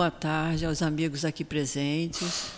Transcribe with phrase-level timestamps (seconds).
[0.00, 2.52] Boa tarde aos amigos aqui presentes.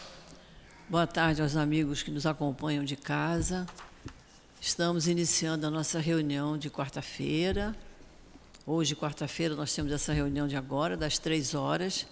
[0.88, 3.66] Boa tarde aos amigos que nos acompanham de casa.
[4.60, 7.76] Estamos iniciando a nossa reunião de quarta-feira.
[8.64, 12.06] Hoje, quarta-feira, nós temos essa reunião de agora, das três horas,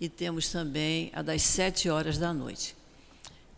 [0.00, 2.76] e temos também a das sete horas da noite.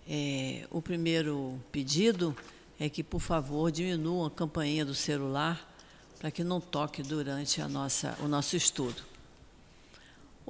[0.08, 2.34] É, o primeiro pedido
[2.80, 5.76] é que, por favor, diminuam a campainha do celular
[6.18, 9.07] para que não toque durante a nossa, o nosso estudo.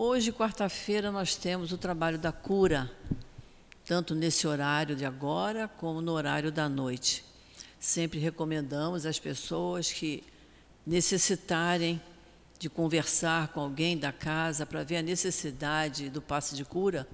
[0.01, 2.89] Hoje, quarta-feira, nós temos o trabalho da cura,
[3.85, 7.25] tanto nesse horário de agora como no horário da noite.
[7.81, 10.23] Sempre recomendamos às pessoas que
[10.87, 12.01] necessitarem
[12.61, 17.05] de conversar com alguém da casa para ver a necessidade do passe de cura,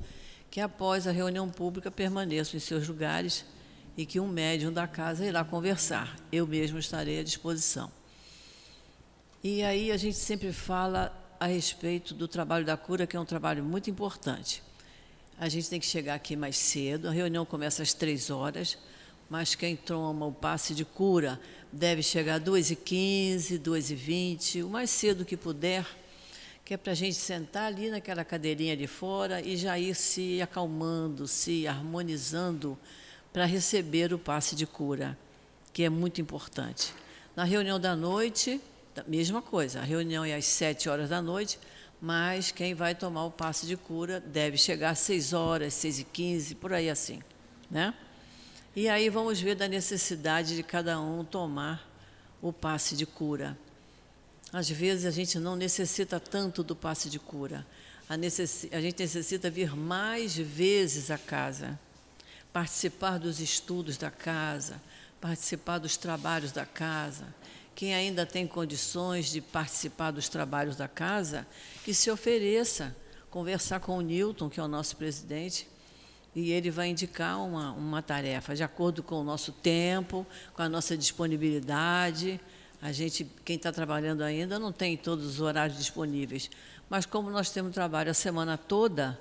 [0.50, 3.46] que após a reunião pública permaneçam em seus lugares
[3.96, 6.14] e que um médium da casa irá conversar.
[6.30, 7.90] Eu mesmo estarei à disposição.
[9.42, 13.24] E aí a gente sempre fala a respeito do trabalho da cura, que é um
[13.24, 14.62] trabalho muito importante.
[15.38, 18.78] A gente tem que chegar aqui mais cedo, a reunião começa às três horas,
[19.28, 21.38] mas quem toma o passe de cura
[21.70, 25.84] deve chegar às 2h15, 2h20, o mais cedo que puder,
[26.64, 30.40] que é para a gente sentar ali naquela cadeirinha de fora e já ir se
[30.40, 32.78] acalmando, se harmonizando
[33.34, 35.18] para receber o passe de cura,
[35.74, 36.94] que é muito importante.
[37.36, 38.60] Na reunião da noite,
[39.02, 41.58] mesma coisa, a reunião é às sete horas da noite,
[42.00, 46.04] mas quem vai tomar o passe de cura deve chegar às 6 horas, 6 e
[46.04, 47.22] 15, por aí assim.
[47.70, 47.94] Né?
[48.76, 51.88] E aí vamos ver da necessidade de cada um tomar
[52.42, 53.56] o passe de cura.
[54.52, 57.66] Às vezes a gente não necessita tanto do passe de cura.
[58.08, 58.68] A, necess...
[58.70, 61.78] a gente necessita vir mais vezes à casa,
[62.52, 64.80] participar dos estudos da casa,
[65.20, 67.34] participar dos trabalhos da casa,
[67.74, 71.46] quem ainda tem condições de participar dos trabalhos da casa,
[71.84, 72.94] que se ofereça,
[73.30, 75.68] conversar com o Newton, que é o nosso presidente,
[76.34, 80.68] e ele vai indicar uma, uma tarefa de acordo com o nosso tempo, com a
[80.68, 82.40] nossa disponibilidade.
[82.82, 86.50] A gente, quem está trabalhando ainda, não tem todos os horários disponíveis,
[86.88, 89.18] mas como nós temos trabalho a semana toda,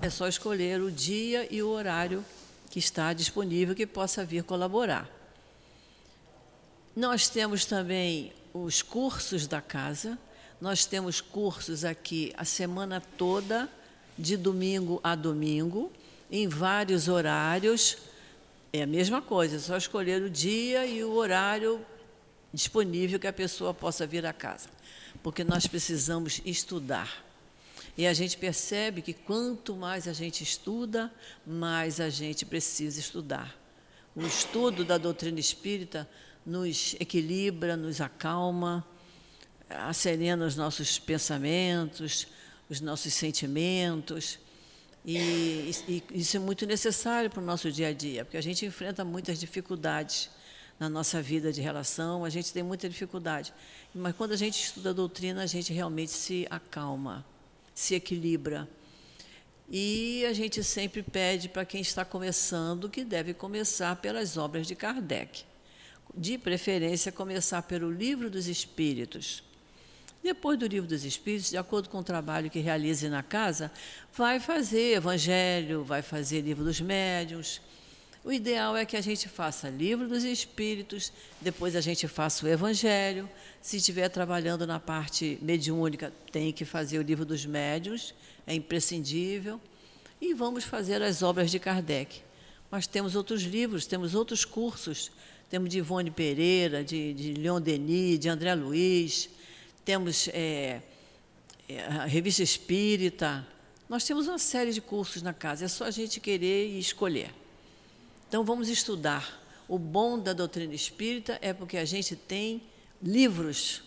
[0.00, 2.24] é só escolher o dia e o horário
[2.70, 5.17] que está disponível que possa vir colaborar.
[6.98, 10.18] Nós temos também os cursos da casa.
[10.60, 13.68] Nós temos cursos aqui a semana toda,
[14.18, 15.92] de domingo a domingo,
[16.28, 17.98] em vários horários.
[18.72, 21.86] É a mesma coisa, é só escolher o dia e o horário
[22.52, 24.68] disponível que a pessoa possa vir à casa.
[25.22, 27.24] Porque nós precisamos estudar.
[27.96, 31.14] E a gente percebe que quanto mais a gente estuda,
[31.46, 33.56] mais a gente precisa estudar.
[34.16, 36.08] O estudo da doutrina espírita
[36.48, 38.84] nos equilibra, nos acalma,
[39.68, 42.26] acelera os nossos pensamentos,
[42.70, 44.38] os nossos sentimentos.
[45.04, 48.64] E, e, isso é muito necessário para o nosso dia a dia, porque a gente
[48.64, 50.30] enfrenta muitas dificuldades
[50.80, 53.52] na nossa vida de relação, a gente tem muita dificuldade.
[53.94, 57.26] Mas quando a gente estuda a doutrina, a gente realmente se acalma,
[57.74, 58.66] se equilibra.
[59.68, 64.74] E a gente sempre pede para quem está começando que deve começar pelas obras de
[64.74, 65.44] Kardec
[66.18, 69.42] de preferência, começar pelo Livro dos Espíritos.
[70.22, 73.70] Depois do Livro dos Espíritos, de acordo com o trabalho que realize na casa,
[74.12, 77.60] vai fazer Evangelho, vai fazer Livro dos Médiuns.
[78.24, 82.48] O ideal é que a gente faça Livro dos Espíritos, depois a gente faça o
[82.48, 83.30] Evangelho.
[83.62, 88.12] Se estiver trabalhando na parte mediúnica, tem que fazer o Livro dos Médiuns,
[88.44, 89.60] é imprescindível.
[90.20, 92.22] E vamos fazer as obras de Kardec.
[92.70, 95.12] Mas temos outros livros, temos outros cursos
[95.50, 99.30] temos de Ivone Pereira, de, de Leon Denis, de André Luiz,
[99.84, 100.82] temos é,
[101.68, 103.46] é, a Revista Espírita.
[103.88, 107.30] Nós temos uma série de cursos na casa, é só a gente querer e escolher.
[108.28, 109.42] Então vamos estudar.
[109.66, 112.62] O bom da doutrina espírita é porque a gente tem
[113.02, 113.82] livros.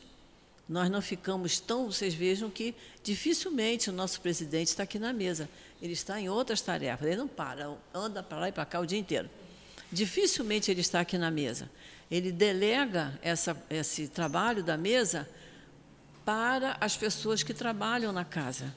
[0.67, 1.91] Nós não ficamos tão.
[1.91, 2.73] Vocês vejam que
[3.03, 5.49] dificilmente o nosso presidente está aqui na mesa.
[5.81, 7.07] Ele está em outras tarefas.
[7.07, 9.29] Ele não para, anda para lá e para cá o dia inteiro
[9.91, 11.69] dificilmente ele está aqui na mesa.
[12.09, 15.29] Ele delega essa, esse trabalho da mesa
[16.25, 18.73] para as pessoas que trabalham na casa.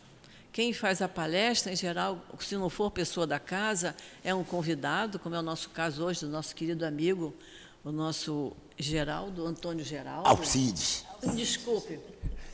[0.53, 5.19] Quem faz a palestra, em geral, se não for pessoa da casa, é um convidado,
[5.19, 7.35] como é o nosso caso hoje, do nosso querido amigo,
[7.85, 10.29] o nosso Geraldo, Antônio Geraldo.
[10.29, 11.05] Alcides.
[11.35, 11.99] Desculpe.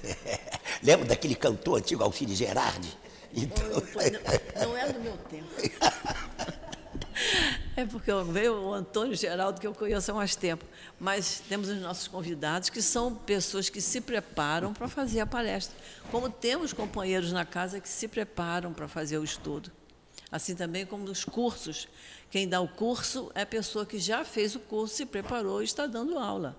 [0.82, 2.96] Lembra daquele cantor antigo, Alcides Gerardi?
[3.34, 3.68] Então...
[3.68, 5.48] Não, não, não é do meu tempo.
[7.76, 10.64] É porque veio o Antônio Geraldo, que eu conheço há mais tempo.
[10.98, 15.76] Mas temos os nossos convidados, que são pessoas que se preparam para fazer a palestra.
[16.10, 19.70] Como temos companheiros na casa que se preparam para fazer o estudo.
[20.30, 21.88] Assim também como nos cursos.
[22.30, 25.64] Quem dá o curso é a pessoa que já fez o curso, se preparou e
[25.64, 26.56] está dando aula.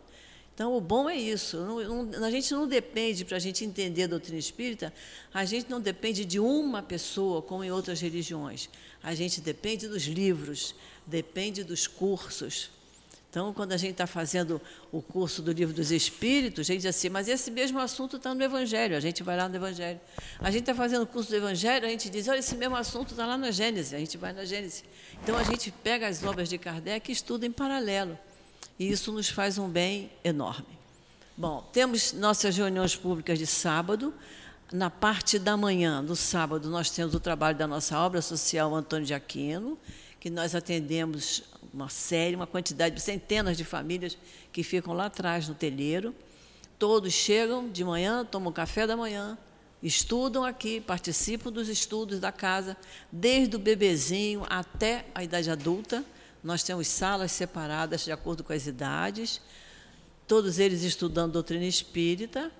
[0.54, 1.58] Então, o bom é isso.
[1.58, 4.94] Não, não, a gente não depende, para a gente entender a doutrina espírita,
[5.34, 8.70] a gente não depende de uma pessoa, como em outras religiões.
[9.02, 10.76] A gente depende dos livros,
[11.06, 12.70] depende dos cursos.
[13.30, 14.62] Então, quando a gente está fazendo
[14.92, 18.36] o curso do livro dos Espíritos, a gente diz assim, mas esse mesmo assunto está
[18.36, 20.02] no Evangelho, a gente vai lá no Evangelho.
[20.38, 23.12] A gente está fazendo o curso do Evangelho, a gente diz, olha, esse mesmo assunto
[23.12, 24.84] está lá na Gênesis, a gente vai na Gênesis.
[25.24, 28.20] Então, a gente pega as obras de Kardec e estuda em paralelo.
[28.78, 30.68] E isso nos faz um bem enorme.
[31.38, 34.14] Bom, temos nossas reuniões públicas de sábado.
[34.74, 39.06] Na parte da manhã, do sábado, nós temos o trabalho da nossa obra social Antônio
[39.06, 39.78] de Aquino,
[40.22, 44.16] que nós atendemos uma série, uma quantidade de centenas de famílias
[44.54, 46.14] que ficam lá atrás no telheiro.
[46.78, 49.36] Todos chegam de manhã, tomam café da manhã,
[49.82, 52.78] estudam aqui, participam dos estudos da casa,
[53.12, 56.06] desde o bebezinho até a idade adulta.
[56.44, 59.42] Nós temos salas separadas de acordo com as idades,
[60.28, 62.52] todos eles estudando doutrina espírita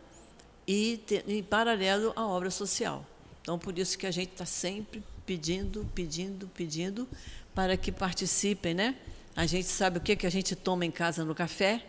[0.68, 3.06] e, em paralelo, a obra social.
[3.44, 7.08] Então, por isso que a gente está sempre pedindo, pedindo, pedindo
[7.54, 8.96] para que participem, né?
[9.36, 11.86] A gente sabe o que, que a gente toma em casa no café,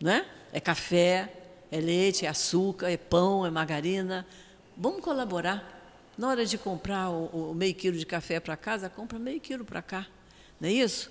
[0.00, 0.26] né?
[0.52, 1.32] É café,
[1.70, 4.26] é leite, é açúcar, é pão, é margarina.
[4.76, 5.80] Vamos colaborar.
[6.18, 9.64] Na hora de comprar o, o meio quilo de café para casa, compra meio quilo
[9.64, 10.06] para cá.
[10.60, 11.10] Não é isso?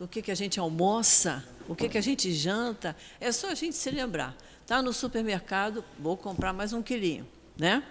[0.00, 3.54] O que, que a gente almoça, o que, que a gente janta, é só a
[3.54, 4.34] gente se lembrar.
[4.62, 7.26] Está no supermercado, vou comprar mais um quilinho,
[7.58, 7.82] né?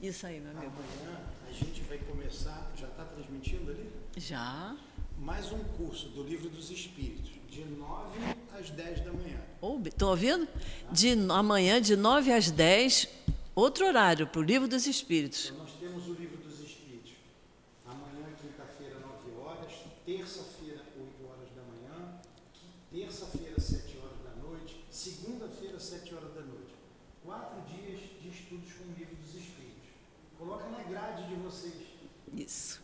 [0.00, 0.72] Isso aí, meu amigo.
[0.72, 1.18] Amanhã
[1.48, 3.91] a gente vai começar, já está transmitindo ali?
[4.16, 4.76] Já.
[5.18, 8.18] Mais um curso do Livro dos Espíritos, de 9
[8.58, 9.40] às 10 da manhã.
[9.86, 10.46] Estão ouvindo?
[10.90, 13.08] De amanhã, de 9 às 10,
[13.54, 15.46] outro horário para o Livro dos Espíritos.
[15.46, 17.12] Então, nós temos o Livro dos Espíritos.
[17.86, 19.72] Amanhã, quinta-feira, 9 horas.
[20.04, 22.20] Terça-feira, 8 horas da manhã.
[22.92, 24.84] Terça-feira, 7 horas da noite.
[24.90, 26.74] Segunda-feira, 7 horas da noite.
[27.24, 29.88] Quatro dias de estudos com o Livro dos Espíritos.
[30.38, 31.92] Coloca na grade de vocês.
[32.34, 32.82] Isso.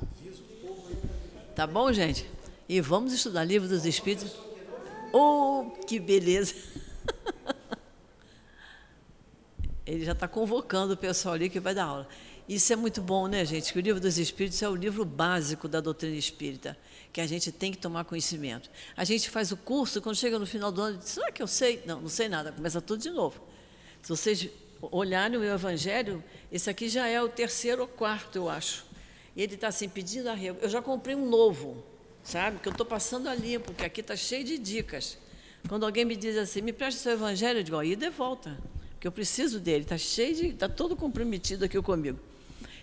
[0.00, 1.14] Avisa o povo aí para
[1.54, 2.28] Tá bom, gente?
[2.68, 4.32] E vamos estudar Livro dos Espíritos.
[5.12, 6.52] Oh, que beleza!
[9.86, 12.08] Ele já está convocando o pessoal ali que vai dar aula.
[12.48, 13.72] Isso é muito bom, né, gente?
[13.72, 16.76] Que o Livro dos Espíritos é o livro básico da doutrina espírita,
[17.12, 18.68] que a gente tem que tomar conhecimento.
[18.96, 21.46] A gente faz o curso, quando chega no final do ano, diz, será que eu
[21.46, 21.84] sei?
[21.86, 23.40] Não, não sei nada, começa tudo de novo.
[24.02, 24.48] Se vocês
[24.82, 28.93] olharem o meu evangelho, esse aqui já é o terceiro ou quarto, eu acho.
[29.36, 30.58] E ele está assim, pedindo arrego.
[30.62, 31.82] Eu já comprei um novo,
[32.22, 32.58] sabe?
[32.60, 35.18] Que eu estou passando a limpo, porque aqui está cheio de dicas.
[35.68, 38.56] Quando alguém me diz assim, me preste seu evangelho, eu digo, aí de volta,
[38.90, 40.46] porque eu preciso dele, está cheio de.
[40.48, 42.18] está todo comprometido aqui comigo.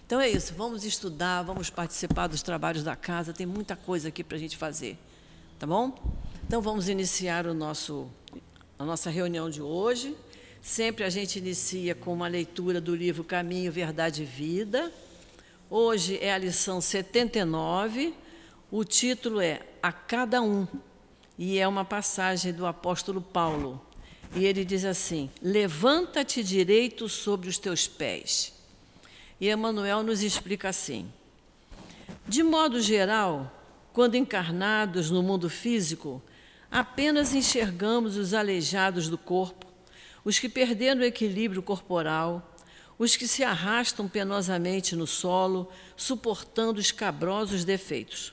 [0.05, 4.23] Então é isso, vamos estudar, vamos participar dos trabalhos da casa, tem muita coisa aqui
[4.23, 4.97] para a gente fazer.
[5.57, 5.95] Tá bom?
[6.45, 8.09] Então vamos iniciar o nosso,
[8.77, 10.17] a nossa reunião de hoje.
[10.61, 14.91] Sempre a gente inicia com uma leitura do livro Caminho, Verdade e Vida.
[15.73, 18.13] Hoje é a lição 79,
[18.69, 20.67] o título é A Cada Um,
[21.39, 23.81] e é uma passagem do apóstolo Paulo.
[24.35, 28.51] E ele diz assim: Levanta-te direito sobre os teus pés.
[29.39, 31.09] E Emmanuel nos explica assim:
[32.27, 33.49] De modo geral,
[33.93, 36.21] quando encarnados no mundo físico,
[36.69, 39.67] apenas enxergamos os aleijados do corpo,
[40.25, 42.50] os que perderam o equilíbrio corporal,
[43.01, 45.67] os que se arrastam penosamente no solo,
[45.97, 48.31] suportando escabrosos defeitos.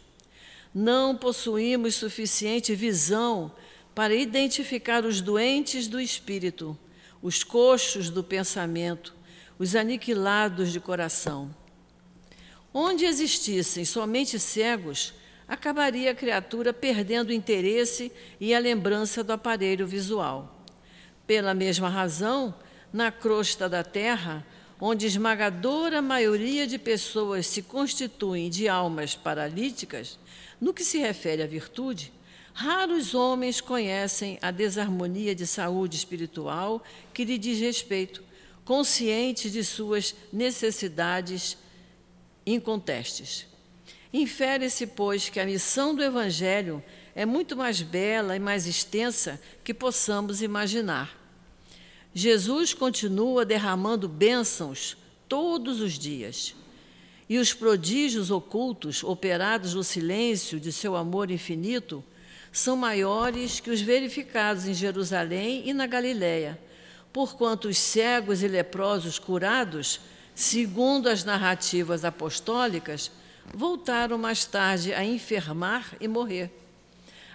[0.75, 3.51] Não possuímos suficiente visão
[3.95, 6.79] para identificar os doentes do espírito,
[7.23, 9.15] os coxos do pensamento,
[9.59, 11.49] os aniquilados de coração.
[12.71, 15.15] Onde existissem somente cegos,
[15.49, 20.63] acabaria a criatura perdendo o interesse e a lembrança do aparelho visual.
[21.27, 22.55] Pela mesma razão,
[22.93, 24.45] na crosta da terra,
[24.81, 30.19] onde esmagadora maioria de pessoas se constituem de almas paralíticas,
[30.61, 32.13] no que se refere à virtude,
[32.53, 36.83] raros homens conhecem a desarmonia de saúde espiritual
[37.13, 38.23] que lhe diz respeito,
[38.65, 41.57] conscientes de suas necessidades
[42.47, 43.47] incontestes.
[44.13, 46.83] Infere-se, pois, que a missão do Evangelho
[47.15, 51.18] é muito mais bela e mais extensa que possamos imaginar.
[52.19, 54.97] Jesus continua derramando bênçãos
[55.29, 56.53] todos os dias.
[57.29, 62.03] e os prodígios ocultos operados no silêncio de seu amor infinito
[62.51, 66.59] são maiores que os verificados em Jerusalém e na Galiléia,
[67.13, 70.01] porquanto os cegos e leprosos curados,
[70.35, 73.13] segundo as narrativas apostólicas,
[73.55, 76.51] voltaram mais tarde a enfermar e morrer.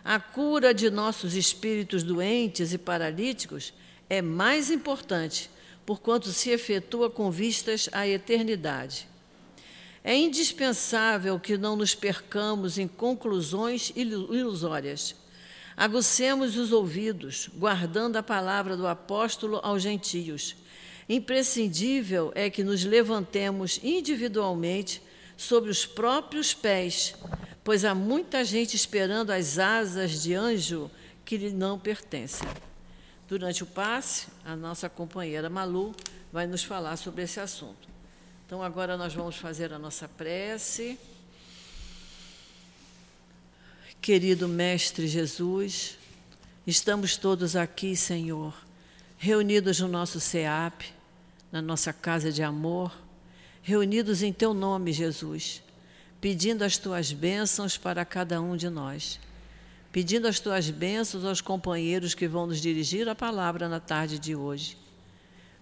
[0.04, 3.72] A cura de nossos espíritos doentes e paralíticos
[4.10, 5.50] é mais importante,
[5.86, 9.08] porquanto se efetua com vistas à eternidade.
[10.04, 15.16] É indispensável que não nos percamos em conclusões ilusórias.
[15.78, 20.56] Agucemos os ouvidos, guardando a palavra do apóstolo aos gentios.
[21.08, 25.02] Imprescindível é que nos levantemos individualmente
[25.36, 27.16] sobre os próprios pés,
[27.64, 30.92] pois há muita gente esperando as asas de anjo
[31.26, 32.48] que lhe não pertencem.
[33.34, 35.96] Durante o passe, a nossa companheira Malu
[36.32, 37.90] vai nos falar sobre esse assunto.
[38.46, 41.00] Então, agora nós vamos fazer a nossa prece.
[44.00, 45.98] Querido Mestre Jesus,
[46.68, 48.54] estamos todos aqui, Senhor,
[49.18, 50.94] reunidos no nosso SEAP,
[51.52, 52.96] na nossa casa de amor,
[53.64, 55.64] reunidos em Teu nome, Jesus,
[56.22, 59.20] pedindo as Tuas bênçãos para cada um de nós,
[59.94, 64.36] pedindo as Tuas bênçãos aos companheiros que vão nos dirigir a palavra na tarde de
[64.36, 64.84] hoje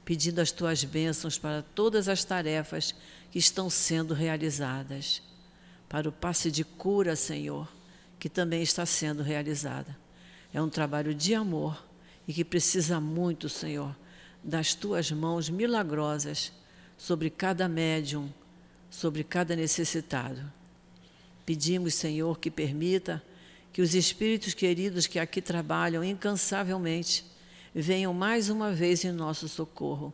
[0.04, 2.94] pedindo as tuas bênçãos para todas as tarefas
[3.32, 5.22] que estão sendo realizadas,
[5.88, 7.72] para o passe de cura, Senhor,
[8.20, 9.98] que também está sendo realizada.
[10.54, 11.86] É um trabalho de amor
[12.28, 13.96] e que precisa muito, Senhor,
[14.44, 16.52] das tuas mãos milagrosas
[16.98, 18.30] sobre cada médium,
[18.90, 20.42] sobre cada necessitado.
[21.46, 23.24] Pedimos, Senhor, que permita
[23.72, 27.26] que os espíritos queridos que aqui trabalham incansavelmente
[27.74, 30.14] venham mais uma vez em nosso socorro.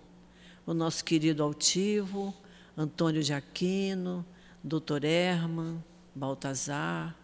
[0.66, 2.34] O nosso querido altivo,
[2.78, 4.26] Antônio de Aquino,
[4.64, 5.06] Dr.
[5.06, 5.84] Herman,
[6.14, 7.16] Baltazar,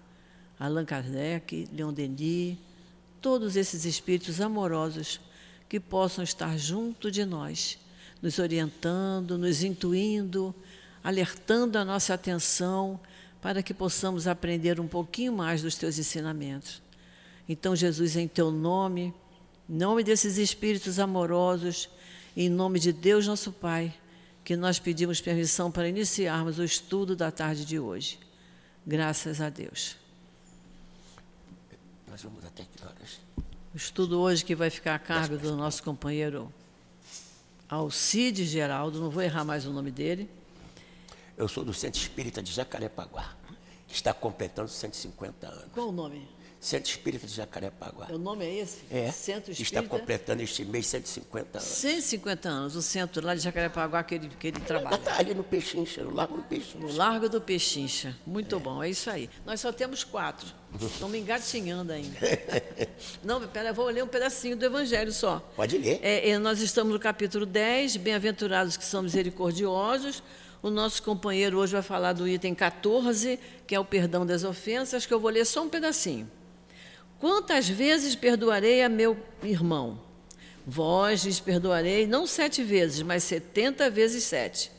[0.59, 2.57] Allan Kardec, Leon Denis,
[3.21, 5.19] todos esses espíritos amorosos
[5.67, 7.77] que possam estar junto de nós,
[8.21, 10.55] nos orientando, nos intuindo,
[11.03, 12.99] alertando a nossa atenção
[13.43, 16.81] para que possamos aprender um pouquinho mais dos teus ensinamentos.
[17.47, 19.13] Então, Jesus, em teu nome,
[19.69, 21.89] em nome desses espíritos amorosos,
[22.37, 23.93] em nome de Deus nosso Pai,
[24.45, 28.17] que nós pedimos permissão para iniciarmos o estudo da tarde de hoje.
[28.87, 29.97] Graças a Deus.
[32.09, 33.19] Nós vamos até que horas?
[33.73, 36.49] O estudo hoje que vai ficar a cargo do nosso companheiro
[37.67, 40.29] Alcide Geraldo, não vou errar mais o nome dele.
[41.35, 43.35] Eu sou do Centro Espírita de Jacarepaguá,
[43.87, 45.65] que está completando 150 anos.
[45.73, 46.27] Qual o nome?
[46.59, 48.07] Centro Espírita de Jacarepaguá.
[48.09, 48.83] O nome é esse?
[48.89, 49.11] É.
[49.11, 49.79] Centro Espírita.
[49.81, 51.67] Está completando este mês 150 anos.
[51.67, 54.95] 150 anos, o centro lá de Jacarepaguá que ele, que ele trabalha.
[54.95, 56.77] Está ali no Pechincha, no Largo do Pechincha.
[56.77, 58.15] No Largo do Pechincha.
[58.25, 58.59] Muito é.
[58.59, 59.29] bom, é isso aí.
[59.45, 60.47] Nós só temos quatro.
[60.79, 62.17] Estamos engatinhando ainda.
[63.21, 65.39] Não, pera, vou ler um pedacinho do Evangelho só.
[65.57, 65.99] Pode ler.
[66.01, 70.23] É, é, nós estamos no capítulo 10, Bem-aventurados que são misericordiosos.
[70.63, 75.05] O nosso companheiro hoje vai falar do item 14, que é o perdão das ofensas,
[75.05, 76.31] que eu vou ler só um pedacinho.
[77.19, 79.99] Quantas vezes perdoarei a meu irmão?
[80.65, 84.71] Vós lhes perdoarei não sete vezes, mas setenta vezes sete.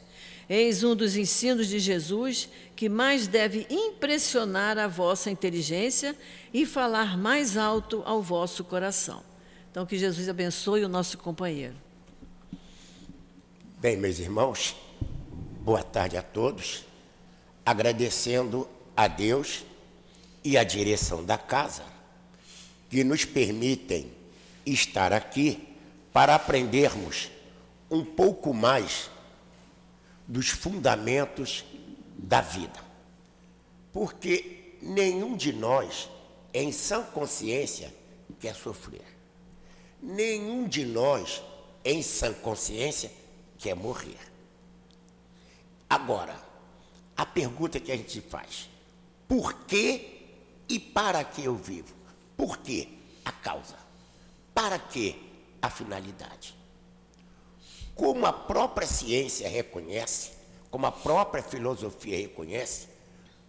[0.49, 6.17] Eis um dos ensinos de Jesus que mais deve impressionar a vossa inteligência
[6.53, 9.23] e falar mais alto ao vosso coração.
[9.71, 11.75] Então, que Jesus abençoe o nosso companheiro.
[13.79, 14.75] Bem, meus irmãos,
[15.65, 16.85] boa tarde a todos.
[17.65, 19.65] Agradecendo a Deus
[20.45, 21.83] e a direção da casa
[22.91, 24.13] que nos permitem
[24.67, 25.67] estar aqui
[26.13, 27.31] para aprendermos
[27.91, 29.11] um pouco mais
[30.29, 31.65] dos fundamentos
[32.19, 32.79] da vida.
[33.91, 36.11] Porque nenhum de nós,
[36.53, 37.93] em sã consciência,
[38.39, 39.05] quer sofrer.
[40.03, 41.43] Nenhum de nós,
[41.83, 43.11] em sã consciência,
[43.59, 44.34] quer morrer.
[45.89, 46.37] Agora,
[47.17, 48.69] a pergunta que a gente faz:
[49.29, 50.15] por que
[50.69, 51.95] e para que eu vivo?
[52.37, 52.89] Por quê?
[53.25, 53.77] A causa.
[54.53, 55.17] Para que
[55.61, 56.55] a finalidade?
[57.95, 60.33] Como a própria ciência reconhece,
[60.71, 62.89] como a própria filosofia reconhece,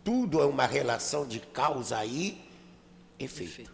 [0.04, 2.40] tudo é uma relação de causa e
[3.18, 3.74] efeito.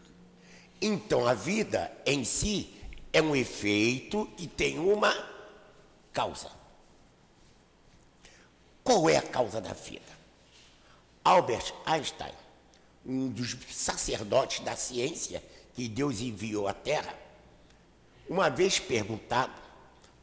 [0.81, 2.73] Então a vida em si
[3.11, 5.13] é um efeito e tem uma
[6.13, 6.60] causa.
[8.83, 10.11] Qual é a causa da vida?
[11.23, 12.33] Albert Einstein
[13.05, 17.13] um dos sacerdotes da ciência que Deus enviou à Terra,
[18.29, 19.53] uma vez perguntado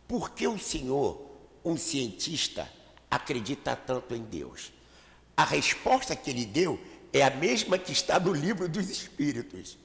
[0.06, 1.20] por que o Senhor,
[1.64, 2.70] um cientista
[3.10, 4.72] acreditar tanto em Deus?
[5.36, 6.80] A resposta que ele deu
[7.12, 9.76] é a mesma que está no livro dos Espíritos.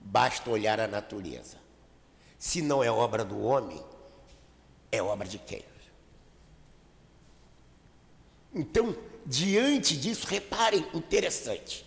[0.00, 1.58] Basta olhar a natureza.
[2.38, 3.82] Se não é obra do homem,
[4.90, 5.64] é obra de quem?
[8.56, 8.96] Então,
[9.26, 11.84] diante disso, reparem, interessante.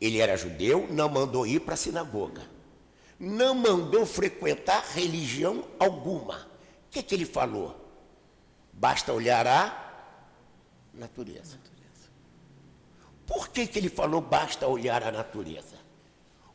[0.00, 2.48] Ele era judeu, não mandou ir para a sinagoga.
[3.18, 6.46] Não mandou frequentar religião alguma.
[6.86, 7.76] O que, é que ele falou?
[8.72, 10.06] Basta olhar a
[10.94, 11.58] natureza.
[13.26, 15.76] Por que, que ele falou basta olhar a natureza?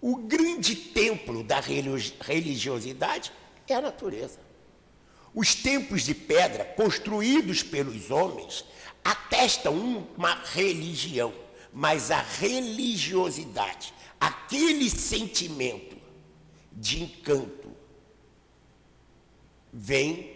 [0.01, 3.31] O grande templo da religiosidade
[3.67, 4.39] é a natureza.
[5.36, 8.65] Os templos de pedra construídos pelos homens
[9.03, 11.33] atestam uma religião,
[11.72, 15.98] mas a religiosidade, aquele sentimento
[16.72, 17.72] de encanto,
[19.72, 20.31] vem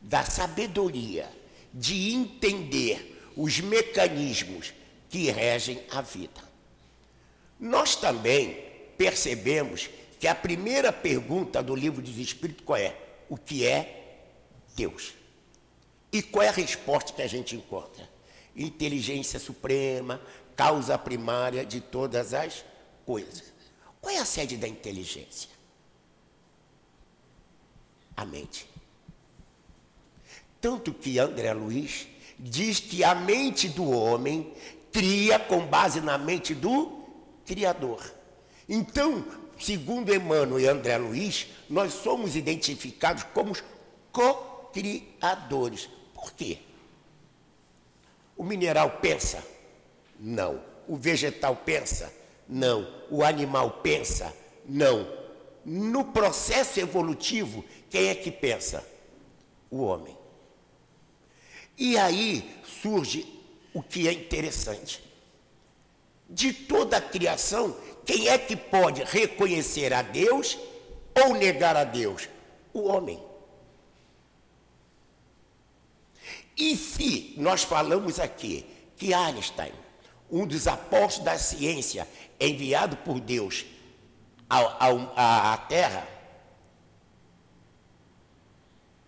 [0.00, 1.28] da sabedoria,
[1.74, 4.72] de entender os mecanismos
[5.08, 6.48] que regem a vida.
[7.58, 8.64] Nós também
[8.96, 12.96] percebemos que a primeira pergunta do livro dos Espíritos qual é?
[13.28, 14.24] O que é
[14.74, 15.17] Deus?
[16.12, 18.08] E qual é a resposta que a gente encontra?
[18.56, 20.20] Inteligência suprema,
[20.56, 22.64] causa primária de todas as
[23.04, 23.52] coisas.
[24.00, 25.50] Qual é a sede da inteligência?
[28.16, 28.68] A mente.
[30.60, 34.52] Tanto que André Luiz diz que a mente do homem
[34.92, 37.04] cria com base na mente do
[37.46, 38.02] Criador.
[38.68, 39.24] Então,
[39.58, 43.56] segundo Emmanuel e André Luiz, nós somos identificados como
[44.10, 45.88] co-criadores.
[46.20, 46.58] Por quê?
[48.36, 49.44] O mineral pensa?
[50.18, 50.60] Não.
[50.88, 52.12] O vegetal pensa?
[52.48, 52.88] Não.
[53.08, 54.34] O animal pensa?
[54.66, 55.06] Não.
[55.64, 58.84] No processo evolutivo, quem é que pensa?
[59.70, 60.16] O homem.
[61.76, 63.40] E aí surge
[63.72, 65.04] o que é interessante.
[66.28, 70.58] De toda a criação, quem é que pode reconhecer a Deus
[71.14, 72.28] ou negar a Deus?
[72.72, 73.27] O homem.
[76.58, 79.72] E se nós falamos aqui que Einstein,
[80.28, 82.06] um dos apóstolos da ciência,
[82.40, 83.64] enviado por Deus
[84.50, 86.06] à Terra,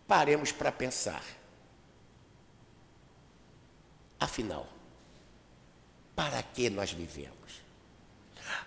[0.07, 1.25] paremos para pensar.
[4.21, 4.69] Afinal,
[6.15, 7.35] para que nós vivemos?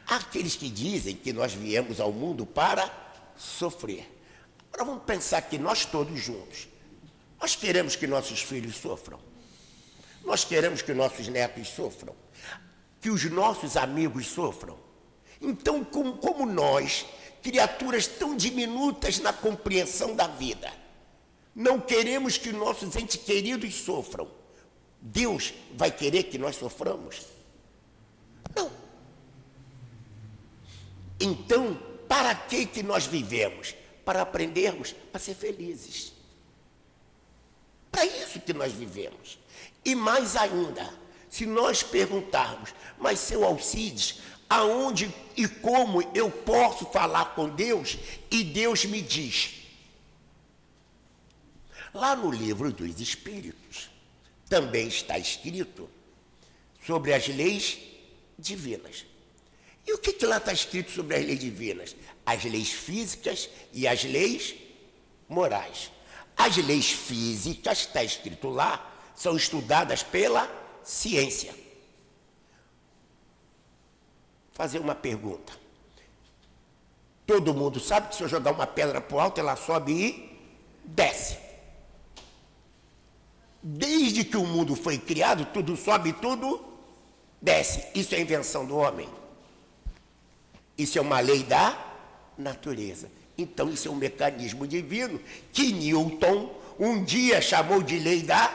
[0.07, 2.91] Aqueles que dizem que nós viemos ao mundo para
[3.37, 4.09] sofrer.
[4.73, 6.67] Agora vamos pensar que nós todos juntos
[7.43, 9.19] nós queremos que nossos filhos sofram.
[10.23, 12.15] Nós queremos que nossos netos sofram.
[13.01, 14.79] Que os nossos amigos sofram.
[15.41, 17.05] Então, como, como nós,
[17.41, 20.71] criaturas tão diminutas na compreensão da vida,
[21.53, 24.31] não queremos que nossos entes queridos sofram,
[25.01, 27.23] Deus vai querer que nós soframos?
[28.55, 28.71] Não.
[31.19, 31.77] Então,
[32.07, 33.75] para que, que nós vivemos?
[34.05, 36.12] Para aprendermos a ser felizes.
[37.93, 39.37] Para isso que nós vivemos.
[39.85, 40.91] E mais ainda,
[41.29, 47.99] se nós perguntarmos, mas seu Alcides, aonde e como eu posso falar com Deus
[48.31, 49.61] e Deus me diz?
[51.93, 53.91] Lá no livro dos Espíritos
[54.49, 55.87] também está escrito
[56.83, 57.77] sobre as leis
[58.39, 59.05] divinas.
[59.85, 61.95] E o que, que lá está escrito sobre as leis divinas?
[62.25, 64.55] As leis físicas e as leis
[65.29, 65.91] morais.
[66.37, 70.49] As leis físicas, está escrito lá, são estudadas pela
[70.83, 71.53] ciência.
[74.53, 75.53] Fazer uma pergunta.
[77.25, 80.39] Todo mundo sabe que se eu jogar uma pedra para o alto, ela sobe e
[80.83, 81.37] desce.
[83.61, 86.63] Desde que o mundo foi criado, tudo sobe e tudo
[87.41, 87.87] desce.
[87.95, 89.09] Isso é invenção do homem.
[90.77, 91.77] Isso é uma lei da
[92.37, 93.09] natureza.
[93.37, 95.19] Então, isso é um mecanismo divino
[95.51, 98.53] que Newton um dia chamou de lei da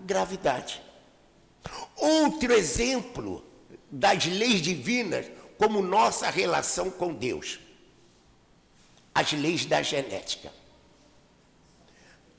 [0.00, 0.82] gravidade.
[1.96, 3.44] Outro exemplo
[3.90, 5.26] das leis divinas,
[5.58, 7.58] como nossa relação com Deus.
[9.14, 10.52] As leis da genética.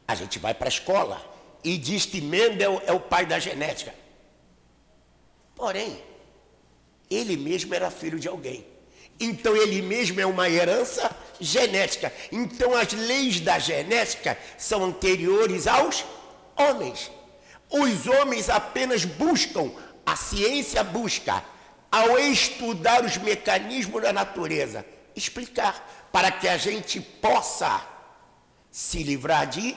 [0.07, 1.21] A gente vai para a escola
[1.63, 3.93] e diz que Mendel é o pai da genética.
[5.55, 6.01] Porém,
[7.09, 8.65] ele mesmo era filho de alguém.
[9.19, 12.13] Então ele mesmo é uma herança genética.
[12.31, 16.05] Então as leis da genética são anteriores aos
[16.55, 17.11] homens.
[17.69, 19.71] Os homens apenas buscam,
[20.05, 21.43] a ciência busca,
[21.91, 27.85] ao estudar os mecanismos da natureza, explicar, para que a gente possa
[28.71, 29.75] se livrar de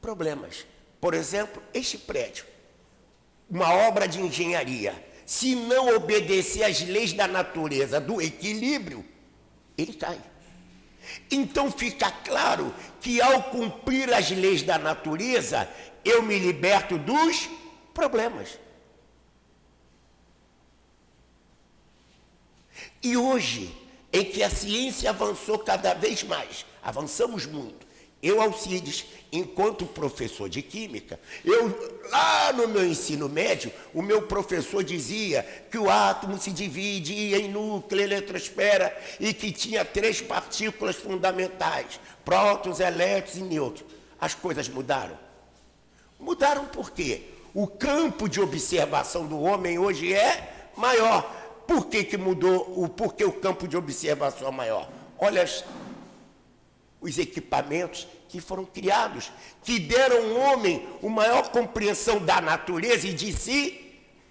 [0.00, 0.66] problemas.
[1.00, 2.44] Por exemplo, este prédio,
[3.50, 9.04] uma obra de engenharia, se não obedecer às leis da natureza, do equilíbrio,
[9.76, 10.18] ele cai.
[11.30, 15.68] Então fica claro que ao cumprir as leis da natureza,
[16.04, 17.48] eu me liberto dos
[17.94, 18.58] problemas.
[23.02, 23.74] E hoje,
[24.12, 27.85] em que a ciência avançou cada vez mais, avançamos muito.
[28.22, 34.82] Eu, Alcides, enquanto professor de química, eu lá no meu ensino médio, o meu professor
[34.82, 42.00] dizia que o átomo se dividia em núcleo, eletrosfera e que tinha três partículas fundamentais:
[42.24, 43.90] prótons, elétrons e nêutrons.
[44.18, 45.18] As coisas mudaram.
[46.18, 47.22] Mudaram por quê?
[47.52, 51.22] O campo de observação do homem hoje é maior.
[51.66, 52.72] Por que, que mudou?
[52.76, 54.88] O, por que o campo de observação é maior?
[55.18, 55.64] Olha as,
[57.00, 59.30] os equipamentos que foram criados,
[59.62, 63.80] que deram ao homem uma maior compreensão da natureza e de si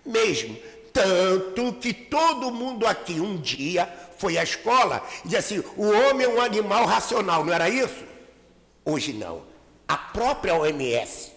[0.05, 0.57] mesmo.
[0.91, 6.25] Tanto que todo mundo aqui um dia foi à escola e disse assim: o homem
[6.25, 8.03] é um animal racional, não era isso?
[8.83, 9.43] Hoje não.
[9.87, 11.31] A própria OMS,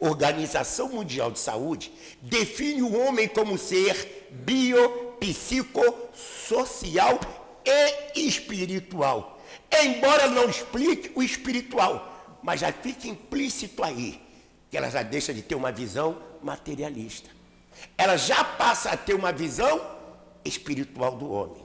[0.00, 7.20] Organização Mundial de Saúde, define o homem como ser biopsicossocial
[7.64, 9.37] e espiritual.
[9.70, 14.20] Embora não explique o espiritual, mas já fica implícito aí
[14.70, 17.30] que ela já deixa de ter uma visão materialista.
[17.96, 19.80] Ela já passa a ter uma visão
[20.44, 21.64] espiritual do homem.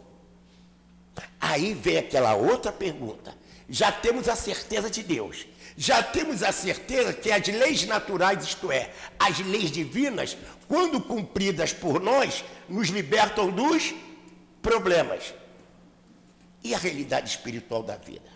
[1.40, 3.36] Aí vem aquela outra pergunta.
[3.70, 5.46] Já temos a certeza de Deus.
[5.76, 10.38] Já temos a certeza que as leis naturais, isto é, as leis divinas,
[10.68, 13.94] quando cumpridas por nós, nos libertam dos
[14.62, 15.34] problemas.
[16.64, 18.32] E a realidade espiritual da vida?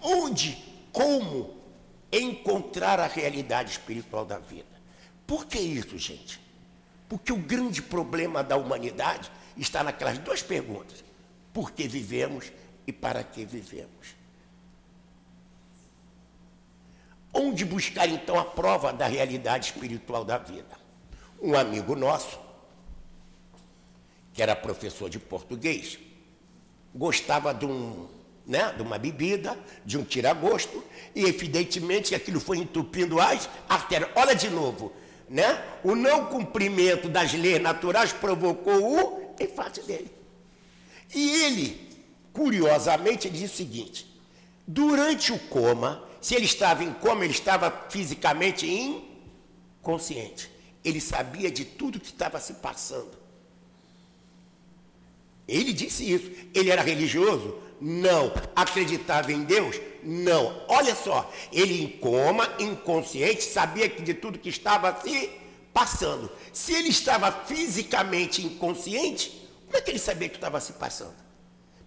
[0.00, 0.56] Onde,
[0.92, 1.54] como
[2.10, 4.66] encontrar a realidade espiritual da vida?
[5.26, 6.40] Por que isso, gente?
[7.08, 11.04] Porque o grande problema da humanidade está naquelas duas perguntas:
[11.52, 12.50] por que vivemos
[12.86, 14.14] e para que vivemos?
[17.32, 20.78] Onde buscar então a prova da realidade espiritual da vida?
[21.40, 22.40] Um amigo nosso,
[24.32, 25.98] que era professor de português,
[26.94, 28.08] gostava de, um,
[28.46, 30.82] né, de uma bebida, de um tiragosto,
[31.14, 34.10] e evidentemente aquilo foi entupindo as artérias.
[34.14, 34.92] Olha de novo,
[35.28, 35.62] né?
[35.84, 40.10] o não cumprimento das leis naturais provocou o enfate dele.
[41.14, 41.88] E ele,
[42.32, 44.20] curiosamente, disse o seguinte:
[44.66, 48.66] durante o coma, se ele estava em coma, ele estava fisicamente
[49.80, 50.50] inconsciente.
[50.84, 53.19] Ele sabia de tudo que estava se passando.
[55.50, 56.30] Ele disse isso.
[56.54, 57.58] Ele era religioso?
[57.80, 58.32] Não.
[58.54, 59.80] Acreditava em Deus?
[60.02, 60.62] Não.
[60.68, 65.30] Olha só, ele em coma, inconsciente, sabia de tudo que estava se
[65.72, 66.30] passando.
[66.52, 71.14] Se ele estava fisicamente inconsciente, como é que ele sabia que estava se passando?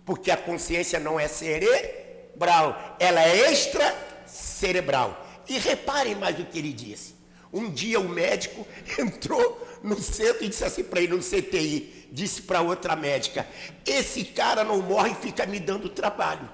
[0.06, 5.22] Porque a consciência não é cerebral, ela é extracerebral.
[5.48, 7.16] E reparem mais o que ele disse.
[7.52, 8.66] Um dia o médico
[8.98, 13.46] entrou no centro e disse assim para ele, no CTI, disse para outra médica:
[13.86, 16.50] Esse cara não morre e fica me dando trabalho.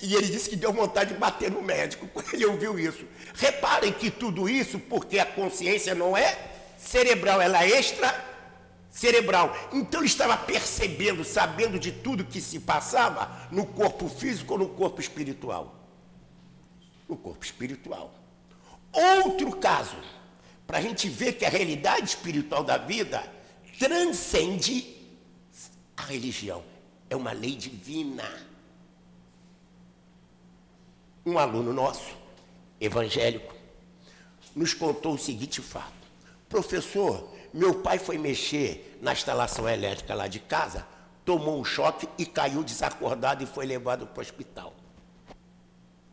[0.00, 3.04] E ele disse que deu vontade de bater no médico quando ele ouviu isso.
[3.34, 6.36] Reparem que tudo isso porque a consciência não é
[6.76, 8.12] cerebral, ela é extra
[8.90, 9.56] cerebral.
[9.72, 14.68] Então ele estava percebendo, sabendo de tudo que se passava no corpo físico ou no
[14.68, 15.74] corpo espiritual.
[17.08, 18.12] No corpo espiritual.
[18.92, 19.96] Outro caso,
[20.72, 23.22] para a gente ver que a realidade espiritual da vida
[23.78, 24.96] transcende
[25.94, 26.64] a religião.
[27.10, 28.24] É uma lei divina.
[31.26, 32.16] Um aluno nosso,
[32.80, 33.54] evangélico,
[34.56, 35.92] nos contou o seguinte fato:
[36.48, 40.88] Professor, meu pai foi mexer na instalação elétrica lá de casa,
[41.22, 44.72] tomou um choque e caiu desacordado e foi levado para o hospital.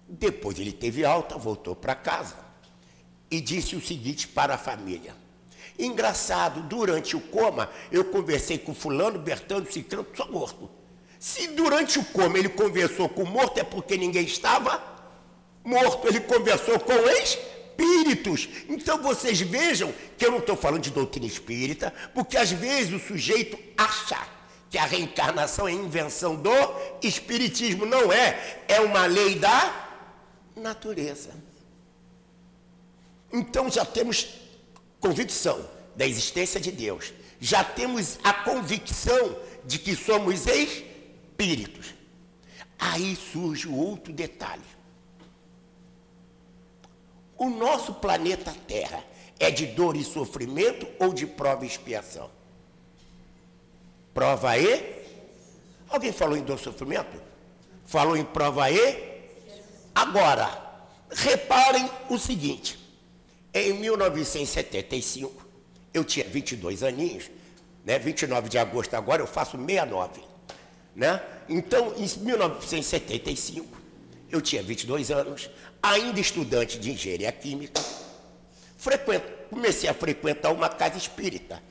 [0.06, 2.49] Depois ele teve alta, voltou para casa
[3.30, 5.16] e disse o seguinte para a família:
[5.78, 10.70] Engraçado, durante o coma, eu conversei com fulano, Bertano, Ciclano, só morto.
[11.20, 14.82] Se durante o coma ele conversou com o morto, é porque ninguém estava
[15.64, 16.08] morto.
[16.08, 18.50] Ele conversou com espíritos.
[18.68, 23.06] Então vocês vejam que eu não estou falando de doutrina espírita, porque às vezes o
[23.06, 24.18] sujeito acha
[24.70, 26.52] que a reencarnação é invenção do
[27.02, 27.86] espiritismo.
[27.86, 28.64] Não é.
[28.68, 29.88] É uma lei da
[30.56, 31.32] natureza.
[33.32, 34.28] Então já temos
[35.00, 35.64] convicção
[35.96, 41.94] da existência de Deus, já temos a convicção de que somos espíritos.
[42.78, 44.64] Aí surge o outro detalhe.
[47.38, 49.04] O nosso planeta Terra
[49.40, 52.30] é de dor e sofrimento ou de prova e expiação?
[54.14, 55.00] Prova e?
[55.90, 57.22] Alguém falou em dor e sofrimento?
[57.86, 59.10] Falou em prova e?
[59.96, 62.78] Agora, reparem o seguinte:
[63.54, 65.48] em 1975,
[65.94, 67.30] eu tinha 22 aninhos,
[67.84, 67.98] né?
[67.98, 70.22] 29 de agosto agora eu faço 69,
[70.96, 71.22] né?
[71.48, 73.68] Então, em 1975,
[74.32, 75.50] eu tinha 22 anos,
[75.82, 77.82] ainda estudante de engenharia química,
[79.50, 81.62] comecei a frequentar uma casa espírita.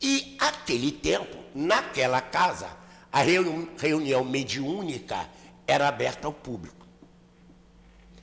[0.00, 2.68] E aquele tempo, naquela casa,
[3.12, 5.28] a reunião, reunião mediúnica
[5.66, 6.86] era aberta ao público.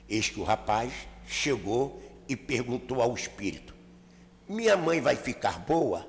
[0.08, 0.92] Eis que o rapaz
[1.28, 3.74] chegou e perguntou ao espírito:
[4.48, 6.08] Minha mãe vai ficar boa?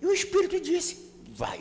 [0.00, 1.60] E o espírito disse: Vai.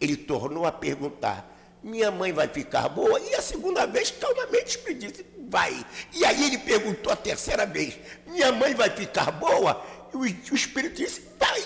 [0.00, 1.48] Ele tornou a perguntar:
[1.82, 3.20] Minha mãe vai ficar boa?
[3.20, 5.86] E a segunda vez, calmamente, o espírito disse: Vai.
[6.12, 9.84] E aí ele perguntou a terceira vez: Minha mãe vai ficar boa?
[10.12, 11.62] E o, espírito disse: Vai.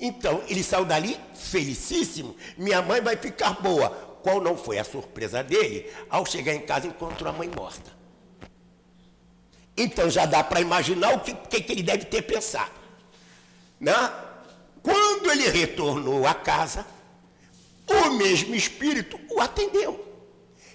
[0.00, 3.90] Então ele saiu dali felicíssimo: Minha mãe vai ficar boa.
[4.22, 5.90] Qual não foi a surpresa dele?
[6.10, 7.97] Ao chegar em casa, encontrou a mãe morta.
[9.78, 12.72] Então já dá para imaginar o que, que, que, ele deve ter pensado.
[13.78, 13.94] Né?
[14.82, 16.84] Quando ele retornou à casa,
[17.86, 20.04] o mesmo espírito o atendeu.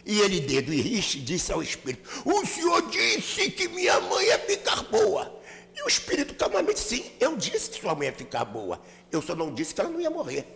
[0.06, 4.40] E ele, dedo e riche, disse ao espírito: O senhor disse que minha mãe ia
[4.40, 5.42] ficar boa.
[5.76, 8.82] E o espírito calmamente, sim, eu disse que sua mãe ia ficar boa.
[9.12, 10.48] Eu só não disse que ela não ia morrer.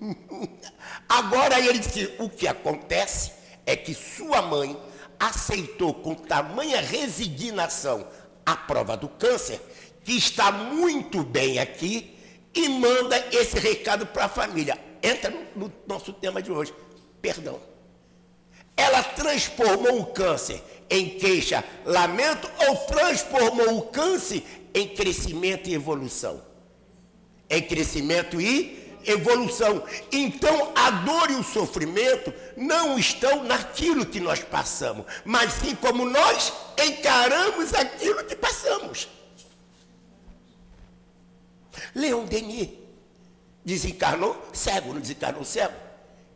[1.08, 3.32] Agora ele disse: o que acontece
[3.64, 4.76] é que sua mãe
[5.18, 8.06] aceitou com tamanha resignação
[8.44, 9.60] a prova do câncer,
[10.04, 12.16] que está muito bem aqui,
[12.54, 14.78] e manda esse recado para a família.
[15.02, 16.72] Entra no, no nosso tema de hoje:
[17.20, 17.60] perdão.
[18.76, 24.42] Ela transformou o câncer em queixa, lamento, ou transformou o câncer
[24.74, 26.42] em crescimento e evolução?
[27.48, 29.82] Em crescimento e evolução.
[30.10, 36.04] Então, a dor e o sofrimento não estão naquilo que nós passamos, mas sim como
[36.04, 36.52] nós
[36.84, 39.08] encaramos aquilo que passamos.
[41.94, 42.70] Leon Denis
[43.64, 45.74] desencarnou cego, não desencarnou cego?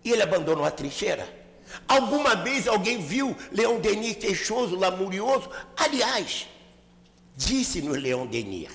[0.04, 1.40] E ele abandonou a trincheira.
[1.86, 5.48] Alguma vez alguém viu Leon Denis queixoso, lamurioso?
[5.76, 6.48] Aliás,
[7.36, 8.70] disse-nos Leon Denis.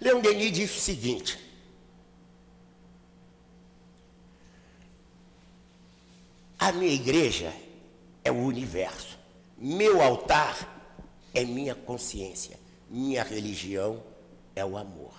[0.00, 1.38] Leon Denis disse o seguinte:
[6.62, 7.52] A minha igreja
[8.22, 9.18] é o universo.
[9.58, 10.56] Meu altar
[11.34, 12.56] é minha consciência.
[12.88, 14.00] Minha religião
[14.54, 15.12] é o amor.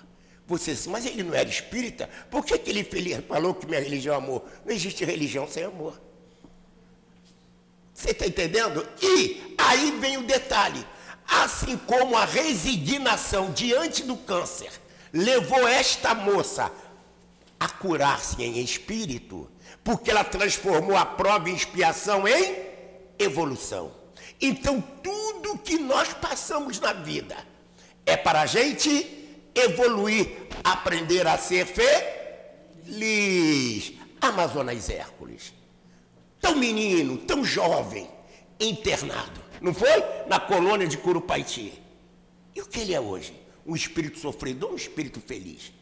[0.47, 2.09] Você diz, mas ele não era espírita?
[2.31, 2.85] Por que, que ele
[3.27, 4.45] falou que minha religião é amor?
[4.65, 6.01] Não existe religião sem amor.
[7.93, 8.87] Você está entendendo?
[9.01, 10.87] E aí vem o detalhe.
[11.27, 14.71] Assim como a resignação diante do câncer
[15.11, 16.71] levou esta moça
[17.59, 19.51] a curar-se em espírito,
[19.83, 22.55] porque ela transformou a prova e expiação em
[23.19, 23.91] evolução.
[24.41, 27.35] Então, tudo que nós passamos na vida
[28.05, 31.65] é para a gente evoluir, aprender a ser
[32.85, 33.93] feliz.
[34.21, 35.53] Amazonas Hércules,
[36.39, 38.09] tão menino, tão jovem,
[38.59, 40.01] internado, não foi?
[40.27, 41.73] Na colônia de Curupaiti.
[42.55, 43.33] E o que ele é hoje?
[43.65, 45.73] Um espírito sofredor, um espírito feliz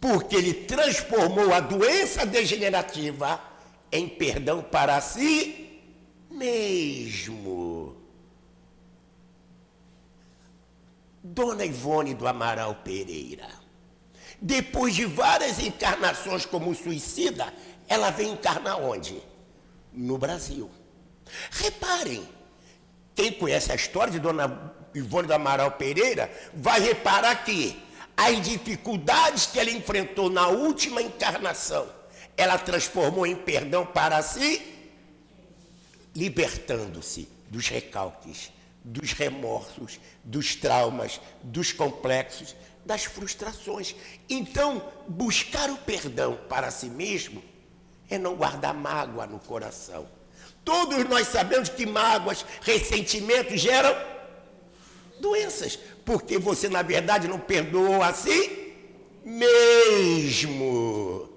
[0.00, 3.40] porque ele transformou a doença degenerativa
[3.90, 5.80] em perdão para si
[6.30, 7.96] mesmo.
[11.22, 13.48] Dona Ivone do Amaral Pereira,
[14.40, 17.52] depois de várias encarnações como suicida,
[17.88, 19.20] ela vem encarnar onde?
[19.92, 20.70] No Brasil.
[21.50, 22.26] Reparem,
[23.14, 27.82] quem conhece a história de Dona Ivone do Amaral Pereira vai reparar que
[28.16, 31.86] as dificuldades que ela enfrentou na última encarnação,
[32.36, 34.62] ela transformou em perdão para si,
[36.14, 38.50] libertando-se dos recalques,
[38.82, 43.94] dos remorsos, dos traumas, dos complexos, das frustrações.
[44.30, 47.42] Então, buscar o perdão para si mesmo
[48.08, 50.08] é não guardar mágoa no coração.
[50.64, 53.94] Todos nós sabemos que mágoas, ressentimentos geram
[55.20, 58.74] doenças porque você, na verdade, não perdoou a si
[59.24, 61.28] mesmo.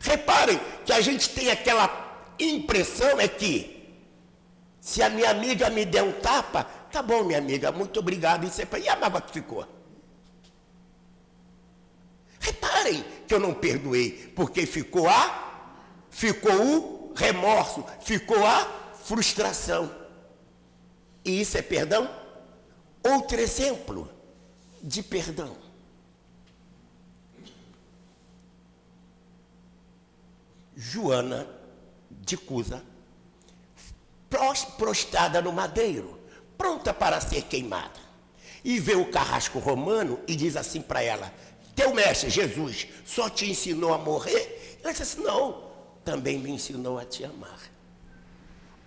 [0.00, 2.06] Reparem que a gente tem aquela
[2.38, 3.96] impressão é que
[4.80, 8.44] se a minha amiga me der um tapa, tá bom, minha amiga, muito obrigado.
[8.44, 9.66] E, você, e a mágoa que ficou?
[12.38, 15.46] Reparem que eu não perdoei, porque ficou a
[16.10, 18.66] ficou o remorso, ficou a
[19.04, 19.90] frustração.
[21.24, 22.08] E isso é perdão?
[23.02, 24.10] Outro exemplo
[24.82, 25.56] de perdão.
[30.76, 31.48] Joana
[32.10, 32.82] de Cusa,
[34.76, 36.20] prostrada no madeiro,
[36.56, 37.98] pronta para ser queimada.
[38.64, 41.32] E vê o carrasco romano e diz assim para ela:
[41.74, 44.78] Teu mestre Jesus só te ensinou a morrer?
[44.82, 45.64] Ela diz assim: Não,
[46.04, 47.58] também me ensinou a te amar.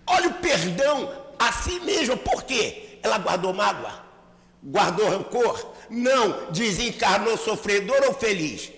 [0.07, 2.90] Olha o perdão a si mesmo, por quê?
[3.03, 4.03] Ela guardou mágoa,
[4.63, 8.71] guardou rancor, não desencarnou sofredor ou feliz.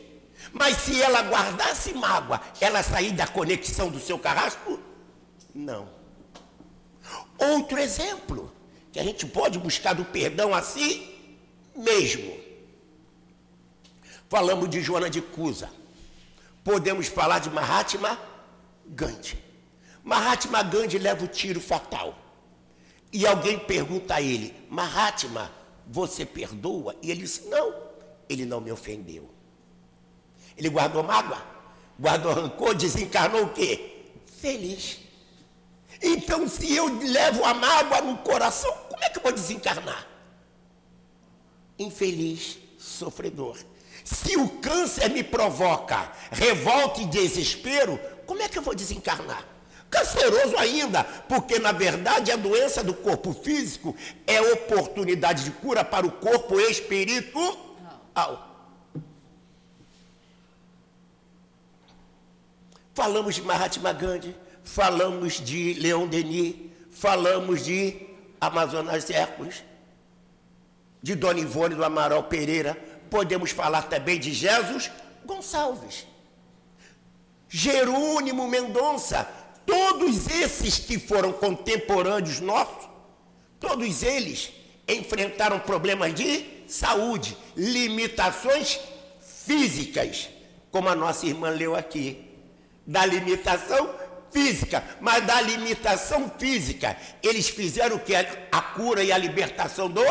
[0.51, 4.79] Mas se ela guardasse mágoa, ela sair da conexão do seu carrasco?
[5.53, 5.89] Não.
[7.37, 8.53] Outro exemplo,
[8.91, 11.09] que a gente pode buscar do perdão a si
[11.75, 12.39] mesmo.
[14.29, 15.69] Falamos de Joana de Cusa.
[16.63, 18.17] Podemos falar de Mahatma
[18.85, 19.37] Gandhi.
[20.03, 22.17] Mahatma Gandhi leva o tiro fatal.
[23.13, 25.51] E alguém pergunta a ele: Mahatma,
[25.87, 26.95] você perdoa?
[27.01, 27.73] E ele disse: Não,
[28.27, 29.29] ele não me ofendeu.
[30.57, 31.41] Ele guardou mágoa,
[31.99, 34.07] guardou rancor, desencarnou o quê?
[34.25, 34.99] Feliz.
[36.01, 40.07] Então, se eu levo a mágoa no coração, como é que eu vou desencarnar?
[41.77, 43.57] Infeliz, sofredor.
[44.03, 49.52] Se o câncer me provoca revolta e desespero, como é que eu vou desencarnar?
[49.93, 56.07] Canceroso ainda, porque na verdade a doença do corpo físico é oportunidade de cura para
[56.07, 57.59] o corpo espiritual.
[62.95, 66.55] Falamos de Mahatma Gandhi, falamos de Leon Denis,
[66.91, 68.07] falamos de
[68.41, 69.63] Amazonas Hércules,
[71.03, 72.75] de Dona Ivone do Amaral Pereira,
[73.11, 74.89] podemos falar também de Jesus
[75.23, 76.07] Gonçalves,
[77.47, 82.89] Jerônimo Mendonça, todos esses que foram contemporâneos nossos,
[83.59, 84.51] todos eles
[84.87, 88.79] enfrentaram problemas de saúde, limitações
[89.45, 90.29] físicas,
[90.71, 92.29] como a nossa irmã leu aqui
[92.85, 93.89] da limitação
[94.31, 98.15] física, mas da limitação física, eles fizeram o que?
[98.15, 100.03] A cura e a libertação do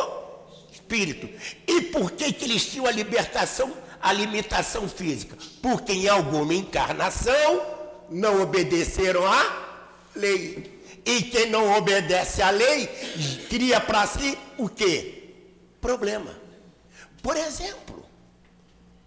[0.71, 1.29] espírito.
[1.67, 5.37] E por que, que eles tinham a libertação, a limitação física?
[5.61, 7.82] Porque em alguma encarnação
[8.13, 9.81] não obedeceram à
[10.15, 10.81] lei.
[11.05, 12.87] E quem não obedece à lei
[13.49, 15.35] cria para si o quê?
[15.81, 16.37] Problema.
[17.21, 18.05] Por exemplo,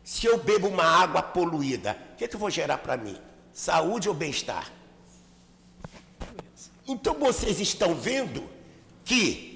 [0.04, 3.18] se eu bebo uma água poluída, o que, que eu vou gerar para mim?
[3.54, 4.72] Saúde ou bem-estar?
[6.88, 8.44] Então vocês estão vendo
[9.04, 9.56] que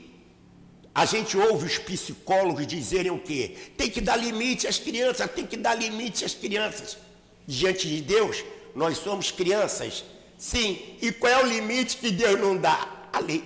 [0.95, 3.55] a gente ouve os psicólogos dizerem o quê?
[3.77, 6.97] Tem que dar limite às crianças, tem que dar limite às crianças.
[7.45, 8.43] Diante de Deus,
[8.75, 10.03] nós somos crianças.
[10.38, 13.08] Sim, e qual é o limite que Deus não dá?
[13.12, 13.43] A lei.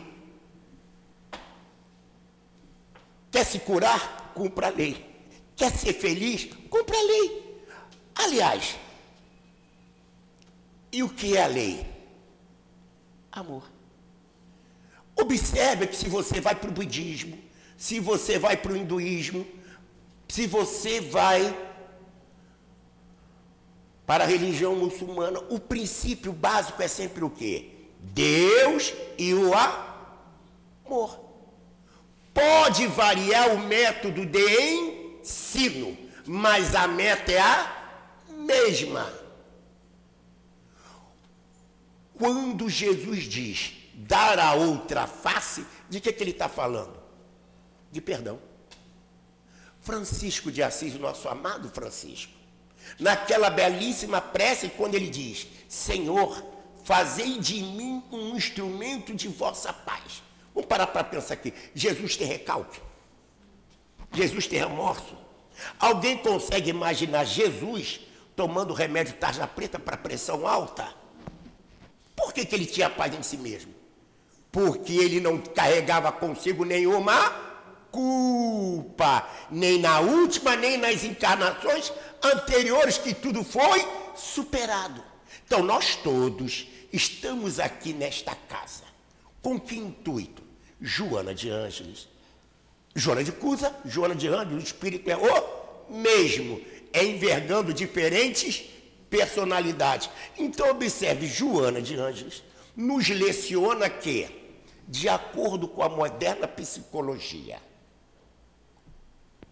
[3.31, 4.31] Quer se curar?
[4.35, 5.03] Cumpra a lei.
[5.55, 6.49] Quer ser feliz?
[6.69, 7.63] Cumpra a lei.
[8.15, 8.75] Aliás,
[10.91, 11.85] e o que é a lei?
[13.31, 13.63] Amor.
[15.15, 17.37] Observe que se você vai para o budismo,
[17.75, 19.45] se você vai para o hinduísmo,
[20.27, 21.55] se você vai
[24.05, 27.69] para a religião muçulmana, o princípio básico é sempre o quê?
[27.99, 31.19] Deus e o amor.
[32.33, 37.71] Pode variar o método de ensino, mas a meta é a
[38.29, 39.11] mesma.
[42.17, 46.97] Quando Jesus diz dar a outra face, de que, que ele está falando?
[47.91, 48.39] De perdão.
[49.79, 52.33] Francisco de Assis, nosso amado Francisco,
[52.99, 56.43] naquela belíssima prece, quando ele diz: Senhor,
[56.83, 60.23] fazei de mim um instrumento de vossa paz.
[60.53, 61.53] Vamos parar para pensar aqui.
[61.73, 62.79] Jesus tem recalque.
[64.11, 65.17] Jesus tem remorso.
[65.79, 68.01] Alguém consegue imaginar Jesus
[68.35, 70.87] tomando remédio tarja preta para pressão alta?
[72.15, 73.73] Por que, que ele tinha paz em si mesmo?
[74.51, 77.53] Porque ele não carregava consigo nenhuma
[77.91, 81.91] culpa, nem na última, nem nas encarnações
[82.23, 85.03] anteriores, que tudo foi superado.
[85.45, 88.83] Então, nós todos estamos aqui nesta casa.
[89.41, 90.41] Com que intuito?
[90.79, 92.07] Joana de Ângeles.
[92.95, 98.69] Joana de Cusa, Joana de Ângeles, o espírito é o mesmo, é envergando diferentes
[99.09, 100.09] personalidade.
[100.37, 102.43] Então, observe, Joana de Ângeles
[102.75, 104.27] nos leciona que,
[104.87, 107.59] de acordo com a moderna psicologia,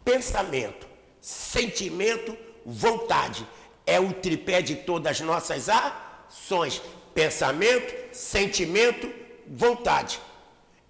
[0.04, 0.88] pensamento,
[1.20, 2.36] sentimento,
[2.66, 3.48] vontade
[3.86, 6.82] é o tripé de todas as nossas ações.
[7.14, 9.12] Pensamento, sentimento,
[9.48, 10.20] vontade.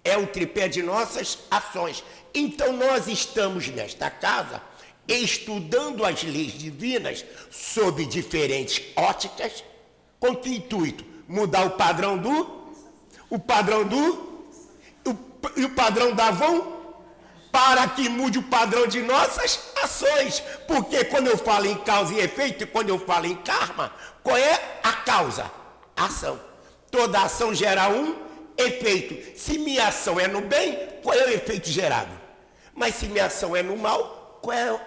[0.04, 2.04] É o tripé de nossas ações.
[2.34, 4.62] Então nós estamos nesta casa
[5.06, 9.64] estudando as leis divinas sob diferentes óticas,
[10.20, 11.04] com que intuito?
[11.26, 12.62] Mudar o padrão do,
[13.28, 14.12] o padrão do,
[15.04, 15.16] o,
[15.56, 16.81] e o padrão da Avon,
[17.52, 20.40] para que mude o padrão de nossas ações.
[20.66, 24.38] Porque quando eu falo em causa e efeito, e quando eu falo em karma, qual
[24.38, 25.52] é a causa?
[25.94, 26.40] Ação.
[26.90, 28.16] Toda ação gera um
[28.56, 29.38] efeito.
[29.38, 32.10] Se minha ação é no bem, qual é o efeito gerado?
[32.74, 34.86] Mas se minha ação é no mal, qual é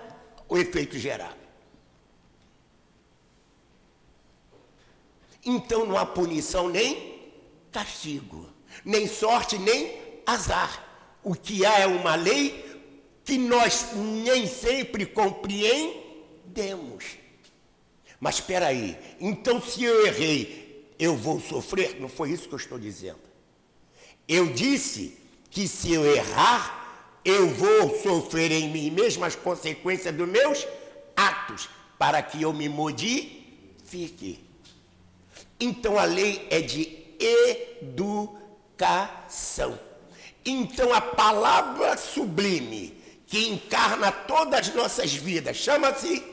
[0.49, 1.35] o efeito gerado?
[5.45, 7.31] Então não há punição nem
[7.71, 8.49] castigo,
[8.83, 9.95] nem sorte, nem
[10.25, 10.84] azar.
[11.25, 12.63] O que há é uma lei
[13.25, 17.03] que nós nem sempre compreendemos.
[18.19, 21.99] Mas espera aí, então se eu errei, eu vou sofrer?
[21.99, 23.19] Não foi isso que eu estou dizendo.
[24.27, 25.17] Eu disse
[25.49, 30.67] que se eu errar, eu vou sofrer em mim mesmo as consequências dos meus
[31.15, 31.67] atos,
[31.97, 34.45] para que eu me modifique.
[35.59, 37.03] Então a lei é de
[37.89, 39.79] educação.
[40.45, 46.23] Então a palavra sublime que encarna todas as nossas vidas chama-se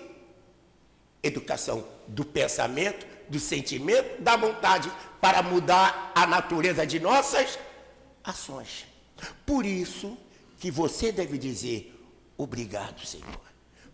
[1.23, 7.59] educação do pensamento, do sentimento, da vontade para mudar a natureza de nossas
[8.23, 8.85] ações.
[9.47, 10.19] Por isso,
[10.59, 11.93] que você deve dizer
[12.37, 13.41] obrigado, Senhor.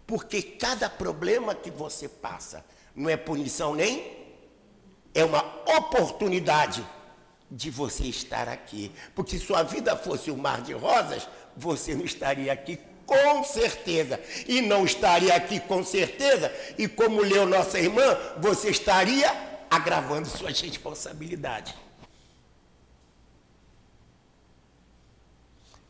[0.07, 2.65] Porque cada problema que você passa
[2.95, 4.19] não é punição nem
[5.15, 5.43] é uma
[5.79, 6.87] oportunidade
[7.51, 8.93] de você estar aqui.
[9.15, 14.21] Porque se sua vida fosse um mar de rosas, você não estaria aqui com certeza.
[14.47, 16.53] E não estaria aqui com certeza.
[16.77, 19.31] E como leu nossa irmã, você estaria
[19.71, 21.75] agravando suas responsabilidades.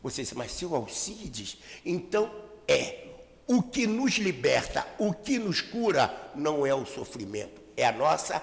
[0.01, 2.31] Você disse, mas seu Alcides, então
[2.67, 3.05] é.
[3.45, 8.41] O que nos liberta, o que nos cura, não é o sofrimento, é a nossa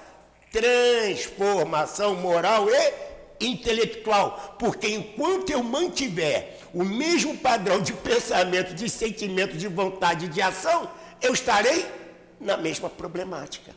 [0.50, 4.56] transformação moral e intelectual.
[4.58, 10.90] Porque enquanto eu mantiver o mesmo padrão de pensamento, de sentimento, de vontade, de ação,
[11.20, 11.86] eu estarei
[12.40, 13.74] na mesma problemática.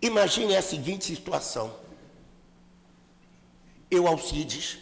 [0.00, 1.88] Imagine a seguinte situação
[3.90, 4.78] eu, Alcides,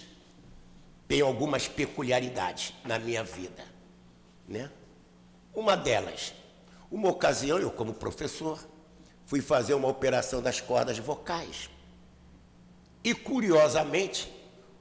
[1.07, 3.65] tenho algumas peculiaridades na minha vida.
[4.49, 4.71] Né?
[5.55, 6.35] Uma delas,
[6.91, 8.59] uma ocasião, eu como professor,
[9.27, 11.69] fui fazer uma operação das cordas vocais.
[13.03, 14.33] E, curiosamente,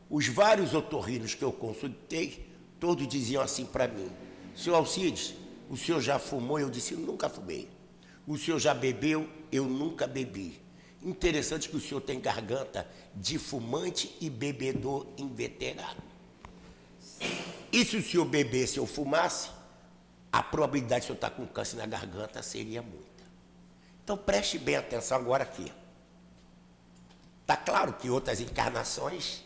[0.09, 2.47] os vários otorrinos que eu consultei,
[2.79, 4.09] todos diziam assim para mim,
[4.55, 5.35] senhor Alcides,
[5.69, 6.59] o senhor já fumou?
[6.59, 7.69] Eu disse, nunca fumei.
[8.27, 9.27] O senhor já bebeu?
[9.51, 10.59] Eu nunca bebi.
[11.01, 16.01] Interessante que o senhor tem garganta de fumante e bebedor inveterado.
[17.71, 19.49] E se o senhor bebesse ou fumasse,
[20.35, 23.23] a probabilidade de senhor estar com câncer na garganta seria muita.
[24.03, 25.71] Então preste bem atenção agora aqui.
[27.39, 29.45] Está claro que outras encarnações,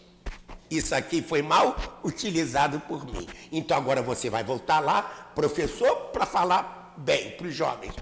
[0.68, 3.28] isso aqui foi mal utilizado por mim.
[3.52, 5.04] Então agora você vai voltar lá,
[5.36, 7.94] professor, para falar bem para os jovens.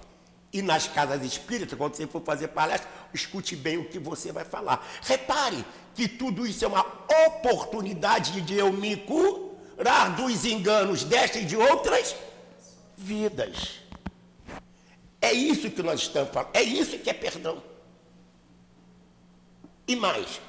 [0.54, 4.46] E nas casas espíritas, quando você for fazer palestra, escute bem o que você vai
[4.46, 4.88] falar.
[5.02, 6.86] Repare que tudo isso é uma
[7.28, 12.16] oportunidade de eu me curar dos enganos desta e de outras
[12.98, 13.80] vidas.
[15.22, 16.56] É isso que nós estamos falando.
[16.56, 17.62] É isso que é perdão.
[19.88, 20.41] E mais.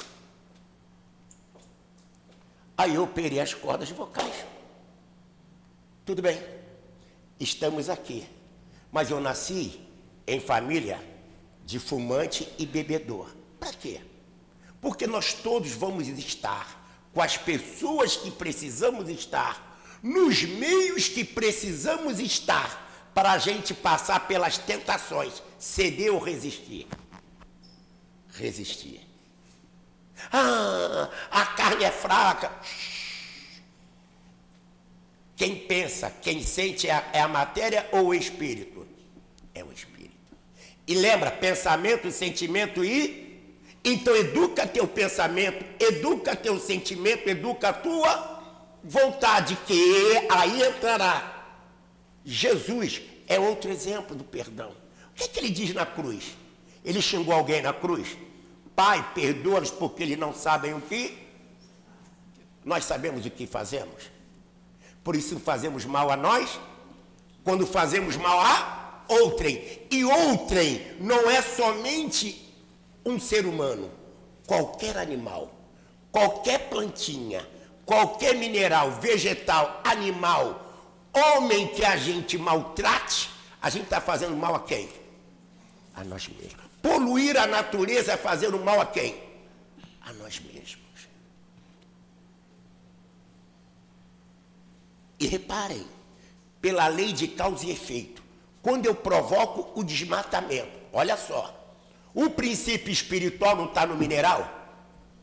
[2.76, 4.44] Aí eu operei as cordas vocais.
[6.05, 6.42] Tudo bem.
[7.38, 8.26] Estamos aqui.
[8.90, 9.80] Mas eu nasci
[10.26, 11.01] em família
[11.64, 13.28] de fumante e bebedor.
[13.61, 14.01] Para quê?
[14.80, 16.78] Porque nós todos vamos estar
[17.12, 19.67] com as pessoas que precisamos estar,
[20.03, 26.86] nos meios que precisamos estar, para a gente passar pelas tentações, ceder ou resistir.
[28.32, 29.01] Resistir.
[30.32, 32.53] Ah, a carne é fraca.
[35.34, 38.86] Quem pensa, quem sente é a, é a matéria ou o espírito?
[39.53, 40.14] É o espírito.
[40.86, 43.26] E lembra, pensamento, sentimento e.
[43.84, 48.38] Então educa teu pensamento, educa teu sentimento, educa a tua
[48.82, 51.46] vontade, que aí entrará.
[52.24, 54.70] Jesus é outro exemplo do perdão.
[55.10, 56.36] O que, é que ele diz na cruz?
[56.84, 58.16] Ele xingou alguém na cruz?
[58.74, 61.18] Pai, perdoa-os porque eles não sabem o que.
[62.64, 64.10] Nós sabemos o que fazemos.
[65.02, 66.60] Por isso fazemos mal a nós.
[67.42, 69.86] Quando fazemos mal a outrem.
[69.90, 72.48] E outrem não é somente
[73.04, 73.90] um ser humano,
[74.46, 75.50] qualquer animal,
[76.12, 77.46] qualquer plantinha,
[77.89, 80.62] qualquer mineral, vegetal, animal,
[81.11, 83.30] homem que a gente maltrate,
[83.62, 84.91] a gente está fazendo mal a quem?
[85.97, 86.68] A nós mesmos.
[86.82, 89.18] Poluir a natureza é fazer o mal a quem?
[90.03, 91.09] A nós mesmos.
[95.18, 95.86] E reparem,
[96.61, 98.22] pela lei de causa e efeito,
[98.61, 101.72] quando eu provoco o desmatamento, olha só,
[102.14, 104.47] o princípio espiritual não está no mineral?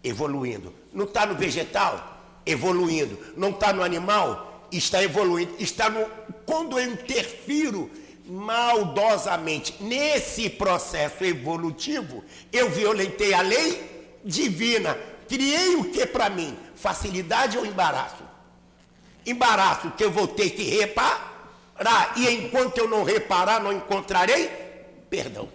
[0.04, 0.74] Evoluindo.
[0.92, 2.15] Não está no vegetal?
[2.46, 3.18] Evoluindo.
[3.36, 4.68] Não está no animal?
[4.72, 5.56] Está evoluindo.
[5.60, 6.06] Está no.
[6.46, 7.90] Quando eu interfiro
[8.26, 14.98] maldosamente nesse processo evolutivo, eu violentei a lei divina.
[15.28, 16.58] Criei o que para mim?
[16.76, 18.24] Facilidade ou embaraço?
[19.26, 24.48] Embaraço que eu vou ter que reparar, e enquanto eu não reparar, não encontrarei
[25.10, 25.50] perdão.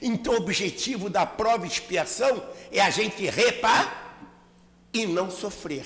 [0.00, 4.04] Então, o objetivo da prova expiação é a gente reparar
[4.92, 5.84] e não sofrer.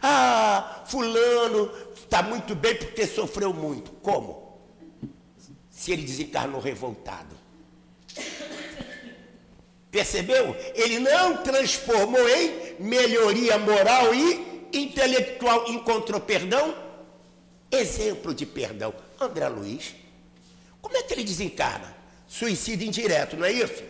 [0.00, 3.90] Ah, fulano está muito bem porque sofreu muito.
[4.02, 4.60] Como?
[5.70, 7.34] Se ele desencarnou revoltado.
[9.90, 10.56] Percebeu?
[10.74, 15.68] Ele não transformou em melhoria moral e intelectual.
[15.68, 16.74] Encontrou perdão?
[17.70, 18.94] Exemplo de perdão.
[19.20, 19.94] André Luiz.
[20.80, 22.01] Como é que ele desencarna?
[22.32, 23.84] Suicídio indireto, não é isso?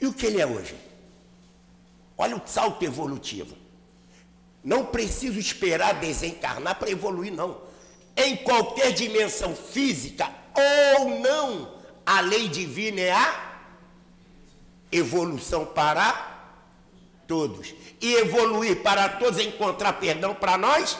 [0.00, 0.76] E o que ele é hoje?
[2.16, 3.56] Olha o salto evolutivo.
[4.62, 7.60] Não preciso esperar desencarnar para evoluir, não.
[8.16, 10.32] Em qualquer dimensão física
[10.96, 11.74] ou não,
[12.06, 13.62] a lei divina é a
[14.92, 16.54] evolução para
[17.26, 17.74] todos.
[18.00, 20.96] E evoluir para todos é encontrar perdão para nós,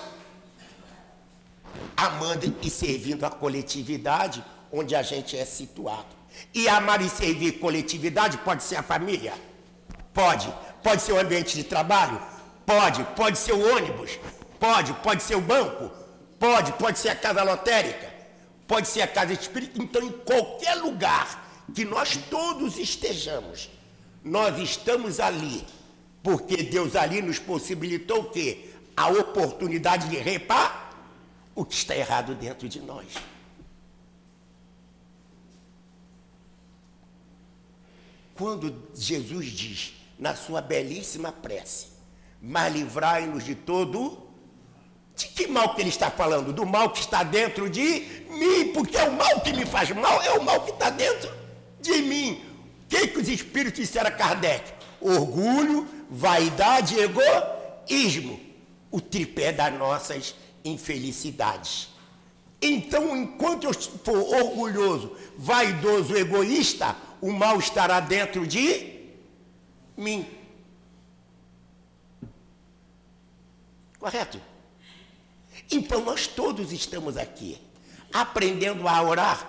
[1.96, 6.20] amando e servindo a coletividade onde a gente é situado.
[6.54, 9.34] E amar e servir coletividade pode ser a família?
[10.12, 10.52] Pode.
[10.82, 12.20] Pode ser o ambiente de trabalho?
[12.64, 13.04] Pode.
[13.16, 14.18] Pode ser o ônibus?
[14.58, 14.92] Pode.
[14.94, 15.90] Pode ser o banco?
[16.38, 16.72] Pode.
[16.72, 18.08] Pode ser a casa lotérica?
[18.66, 19.82] Pode ser a casa espírita?
[19.82, 23.70] Então, em qualquer lugar que nós todos estejamos,
[24.24, 25.64] nós estamos ali,
[26.22, 28.70] porque Deus ali nos possibilitou o quê?
[28.96, 30.90] A oportunidade de reparar
[31.54, 33.06] o que está errado dentro de nós.
[38.40, 41.88] Quando Jesus diz na sua belíssima prece,
[42.40, 44.30] mas livrai-nos de todo.
[45.14, 46.50] De que mal que ele está falando?
[46.50, 50.22] Do mal que está dentro de mim, porque é o mal que me faz mal,
[50.22, 51.30] é o mal que está dentro
[51.82, 52.42] de mim.
[52.86, 54.72] O que, que os espíritos disseram a Kardec?
[55.02, 58.40] Orgulho, vaidade egoísmo.
[58.90, 60.34] O tripé das nossas
[60.64, 61.90] infelicidades.
[62.62, 69.14] Então, enquanto eu for orgulhoso, vaidoso, egoísta, o mal estará dentro de
[69.96, 70.26] mim.
[73.98, 74.40] Correto?
[75.70, 77.60] Então nós todos estamos aqui,
[78.12, 79.48] aprendendo a orar,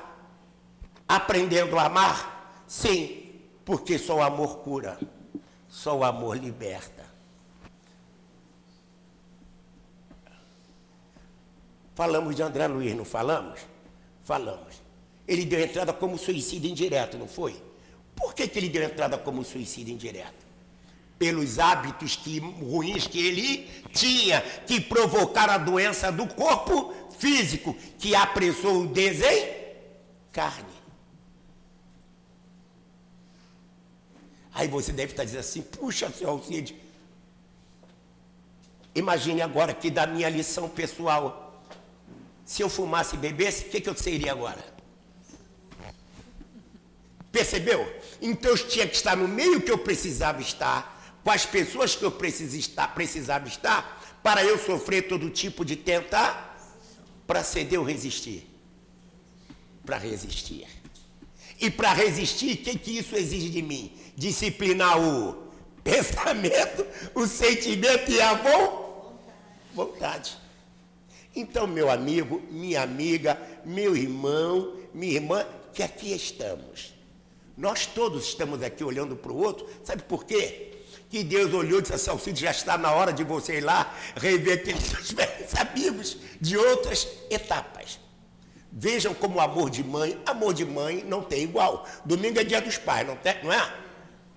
[1.07, 4.99] aprendendo a amar, sim, porque só o amor cura,
[5.67, 7.09] só o amor liberta.
[11.95, 13.59] Falamos de André Luiz, não falamos?
[14.23, 14.81] Falamos.
[15.27, 17.61] Ele deu entrada como suicídio indireto, não foi?
[18.15, 20.45] Por que, que ele deu entrada como suicídio indireto?
[21.17, 28.15] Pelos hábitos que, ruins que ele tinha, que provocaram a doença do corpo físico, que
[28.15, 30.71] apressou o desencarne.
[34.53, 36.75] Aí você deve estar dizendo assim, puxa, seu Alcide,
[38.93, 41.63] imagine agora que da minha lição pessoal,
[42.43, 44.70] se eu fumasse e bebesse, o que, que eu seria agora?
[47.31, 47.91] Percebeu?
[48.21, 52.03] Então eu tinha que estar no meio que eu precisava estar, com as pessoas que
[52.03, 56.49] eu precisava estar, precisava estar, para eu sofrer todo tipo de tentar,
[57.25, 58.47] para ceder ou resistir.
[59.85, 60.67] Para resistir.
[61.59, 63.95] E para resistir, o que, que isso exige de mim?
[64.15, 65.47] Disciplinar o
[65.83, 68.33] pensamento, o sentimento e a
[69.73, 70.37] vontade.
[71.35, 77.00] Então, meu amigo, minha amiga, meu irmão, minha irmã, que aqui estamos
[77.61, 80.79] nós todos estamos aqui olhando para o outro, sabe por quê?
[81.11, 84.55] Que Deus olhou e disse assim, já está na hora de você ir lá rever
[84.57, 87.99] aqueles seus velhos amigos de outras etapas.
[88.71, 91.85] Vejam como o amor de mãe, amor de mãe não tem igual.
[92.03, 93.71] Domingo é dia dos pais, não, tem, não é?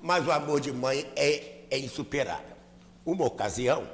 [0.02, 2.54] Mas o amor de mãe é, é insuperável.
[3.06, 3.88] Uma ocasião,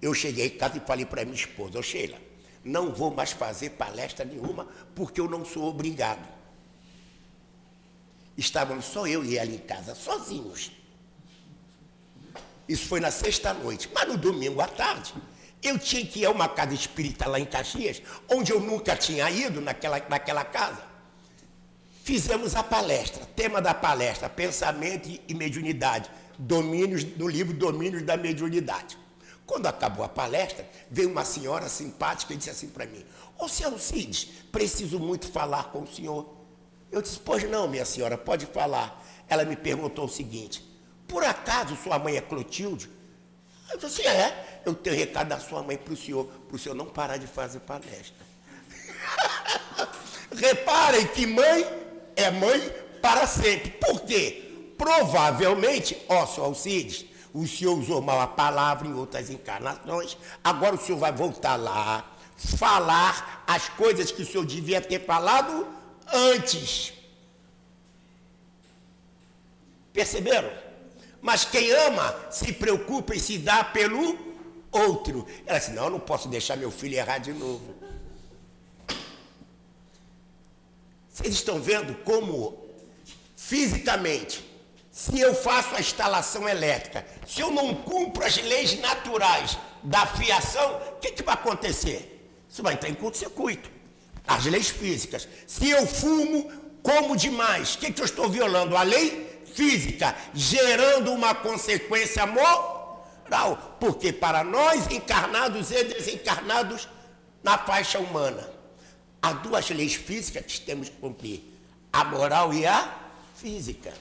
[0.00, 2.16] eu cheguei em casa e falei para minha esposa, ô Sheila,
[2.64, 6.39] não vou mais fazer palestra nenhuma porque eu não sou obrigado.
[8.40, 10.72] Estávamos só eu e ela em casa, sozinhos.
[12.66, 13.90] Isso foi na sexta-noite.
[13.92, 15.12] Mas no domingo à tarde,
[15.62, 19.30] eu tinha que ir a uma casa espírita lá em Caxias, onde eu nunca tinha
[19.30, 20.82] ido naquela, naquela casa.
[22.02, 28.96] Fizemos a palestra, tema da palestra, pensamento e mediunidade, domínios, no livro Domínios da Mediunidade.
[29.44, 33.04] Quando acabou a palestra, veio uma senhora simpática e disse assim para mim,
[33.38, 36.39] ô senhor Cides, preciso muito falar com o senhor.
[36.90, 39.02] Eu disse, pois não, minha senhora, pode falar.
[39.28, 40.64] Ela me perguntou o seguinte,
[41.06, 42.90] por acaso sua mãe é Clotilde?
[43.70, 46.74] Eu disse, é, eu tenho recado da sua mãe para o senhor, para o senhor
[46.74, 48.14] não parar de fazer palestra.
[50.34, 51.64] Reparem que mãe
[52.16, 52.60] é mãe
[53.00, 53.70] para sempre.
[53.70, 54.72] Por quê?
[54.76, 60.80] Provavelmente, ó, senhor Alcides, o senhor usou mal a palavra em outras encarnações, agora o
[60.80, 65.66] senhor vai voltar lá, falar as coisas que o senhor devia ter falado
[66.12, 66.92] antes.
[69.92, 70.50] Perceberam?
[71.20, 74.18] Mas quem ama se preocupa em se dar pelo
[74.70, 75.26] outro.
[75.46, 77.74] Ela disse: Não, eu não posso deixar meu filho errar de novo.
[81.08, 82.56] Vocês estão vendo como,
[83.36, 84.42] fisicamente,
[84.90, 90.76] se eu faço a instalação elétrica, se eu não cumpro as leis naturais da fiação,
[90.92, 92.32] o que, que vai acontecer?
[92.48, 93.70] Isso vai entrar em curto-circuito.
[94.30, 95.28] As leis físicas.
[95.46, 96.50] Se eu fumo,
[96.82, 98.76] como demais, o que, que eu estou violando?
[98.76, 103.06] A lei física, gerando uma consequência moral.
[103.80, 106.88] Porque para nós, encarnados e desencarnados
[107.42, 108.60] na faixa humana,
[109.22, 111.42] Há duas leis físicas que temos que cumprir:
[111.92, 113.92] a moral e a física.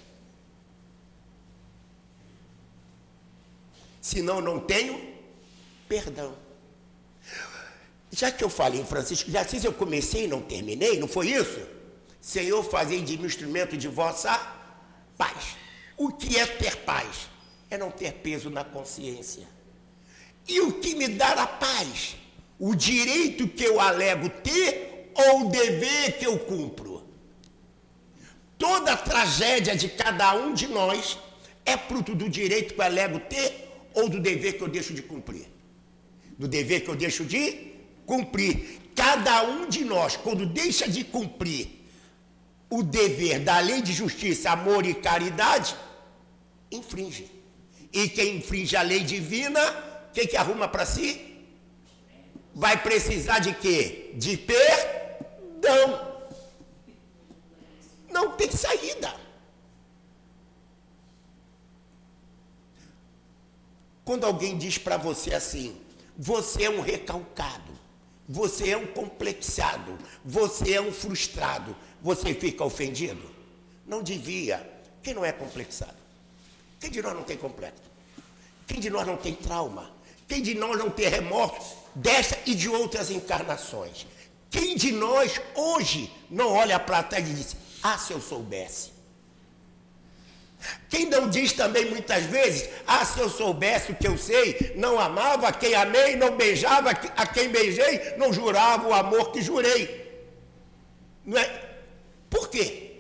[4.01, 5.13] Senão não tenho
[5.87, 6.33] perdão.
[8.11, 11.27] Já que eu falei em Francisco de Assis, eu comecei e não terminei, não foi
[11.27, 11.59] isso?
[12.19, 14.35] Senhor, fazei de mim instrumento de vossa
[15.17, 15.55] paz.
[15.95, 17.29] O que é ter paz?
[17.69, 19.47] É não ter peso na consciência.
[20.47, 22.15] E o que me dá a paz?
[22.57, 27.07] O direito que eu alego ter ou o dever que eu cumpro?
[28.57, 31.17] Toda a tragédia de cada um de nós
[31.65, 35.01] é fruto do direito que eu alego ter ou do dever que eu deixo de
[35.01, 35.47] cumprir?
[36.37, 37.68] Do dever que eu deixo de
[38.09, 38.81] cumprir.
[38.95, 41.63] Cada um de nós, quando deixa de cumprir
[42.69, 45.75] o dever da lei de justiça, amor e caridade,
[46.71, 47.31] infringe.
[47.93, 49.61] E quem infringe a lei divina,
[50.09, 51.07] o que, que arruma para si?
[52.53, 54.11] Vai precisar de quê?
[54.15, 54.75] De per
[55.63, 56.09] não.
[58.11, 59.15] Não tem saída.
[64.03, 65.79] Quando alguém diz para você assim,
[66.17, 67.78] você é um recalcado,
[68.31, 73.27] você é um complexado, você é um frustrado, você fica ofendido?
[73.87, 74.69] Não devia.
[75.01, 75.97] Quem não é complexado?
[76.79, 77.81] Quem de nós não tem complexo?
[78.67, 79.91] Quem de nós não tem trauma?
[80.27, 84.05] Quem de nós não tem remorso dessa e de outras encarnações?
[84.51, 88.91] Quem de nós hoje não olha para trás e diz: Ah, se eu soubesse?
[90.89, 94.99] Quem não diz também muitas vezes: Ah, se eu soubesse o que eu sei, não
[94.99, 99.99] amava a quem amei, não beijava a quem beijei, não jurava o amor que jurei.
[101.25, 101.69] Não é?
[102.29, 102.97] Por quê?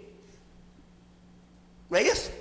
[1.89, 2.31] Não é isso?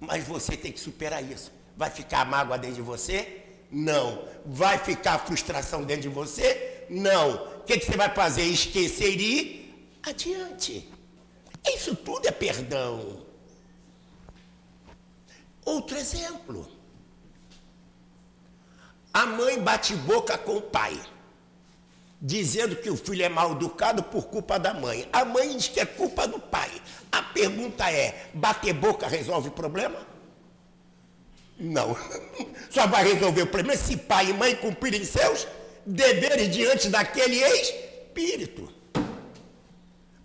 [0.00, 1.52] Mas você tem que superar isso.
[1.76, 3.42] Vai ficar mágoa dentro de você?
[3.70, 4.24] Não.
[4.44, 6.84] Vai ficar frustração dentro de você?
[6.90, 7.34] Não.
[7.60, 8.42] O que, que você vai fazer?
[8.42, 10.88] Esquecer e ir adiante.
[11.64, 13.21] Isso tudo é perdão.
[15.64, 16.68] Outro exemplo.
[19.14, 20.98] A mãe bate boca com o pai,
[22.20, 25.08] dizendo que o filho é mal educado por culpa da mãe.
[25.12, 26.70] A mãe diz que é culpa do pai.
[27.10, 30.06] A pergunta é: bater boca resolve o problema?
[31.58, 31.96] Não.
[32.70, 35.46] Só vai resolver o problema se pai e mãe cumprirem seus
[35.84, 38.72] deveres diante daquele espírito.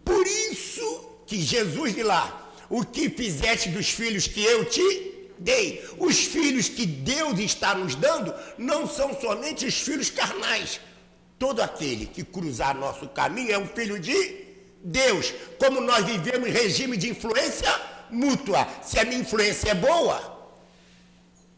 [0.06, 5.84] Por isso que Jesus de lá, o que fizeste dos filhos que eu te dei.
[5.98, 10.80] Os filhos que Deus está nos dando não são somente os filhos carnais.
[11.38, 14.46] Todo aquele que cruzar nosso caminho é um filho de
[14.84, 15.34] Deus.
[15.60, 17.70] Como nós vivemos em regime de influência
[18.10, 18.68] mútua.
[18.84, 20.38] Se a minha influência é boa,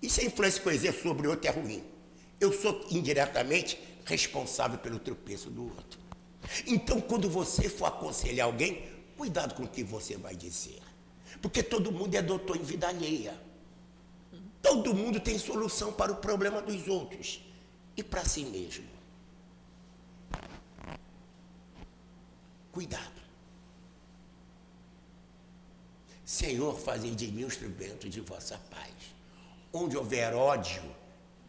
[0.01, 1.83] e se a influência que eu exerço sobre o outro é ruim?
[2.39, 5.99] Eu sou indiretamente responsável pelo tropeço do outro.
[6.65, 8.83] Então, quando você for aconselhar alguém,
[9.17, 10.79] cuidado com o que você vai dizer.
[11.41, 13.39] Porque todo mundo é doutor em vida alheia.
[14.61, 17.41] Todo mundo tem solução para o problema dos outros
[17.95, 18.87] e para si mesmo.
[22.71, 23.19] Cuidado.
[26.23, 28.93] Senhor, fazei de mim um instrumento de vossa paz.
[29.73, 30.83] Onde houver ódio,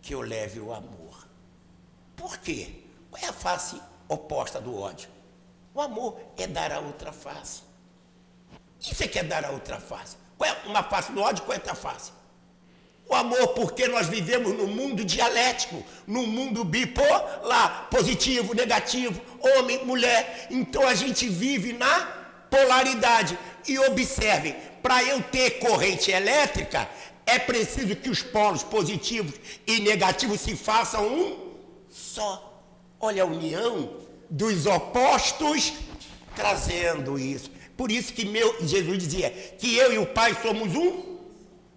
[0.00, 1.28] que eu leve o amor.
[2.16, 2.82] Por quê?
[3.10, 5.10] Qual é a face oposta do ódio?
[5.74, 7.62] O amor é dar a outra face.
[8.80, 10.16] Isso é que é dar a outra face.
[10.38, 11.44] Qual é uma face do ódio?
[11.44, 12.12] Qual é a outra face?
[13.10, 20.46] O amor, porque nós vivemos num mundo dialético, num mundo bipolar, positivo, negativo, homem, mulher.
[20.48, 22.06] Então a gente vive na
[22.48, 23.36] polaridade.
[23.66, 26.88] E observem, para eu ter corrente elétrica,
[27.26, 29.34] é preciso que os polos positivos
[29.66, 31.36] e negativos se façam um
[31.88, 32.62] só.
[33.00, 33.90] Olha a união
[34.30, 35.72] dos opostos
[36.36, 37.50] trazendo isso.
[37.76, 41.09] Por isso que meu, Jesus dizia que eu e o Pai somos um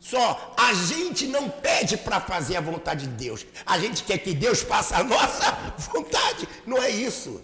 [0.03, 0.53] só.
[0.57, 3.45] A gente não pede para fazer a vontade de Deus.
[3.65, 5.51] A gente quer que Deus faça a nossa
[5.93, 6.47] vontade.
[6.65, 7.41] Não é isso.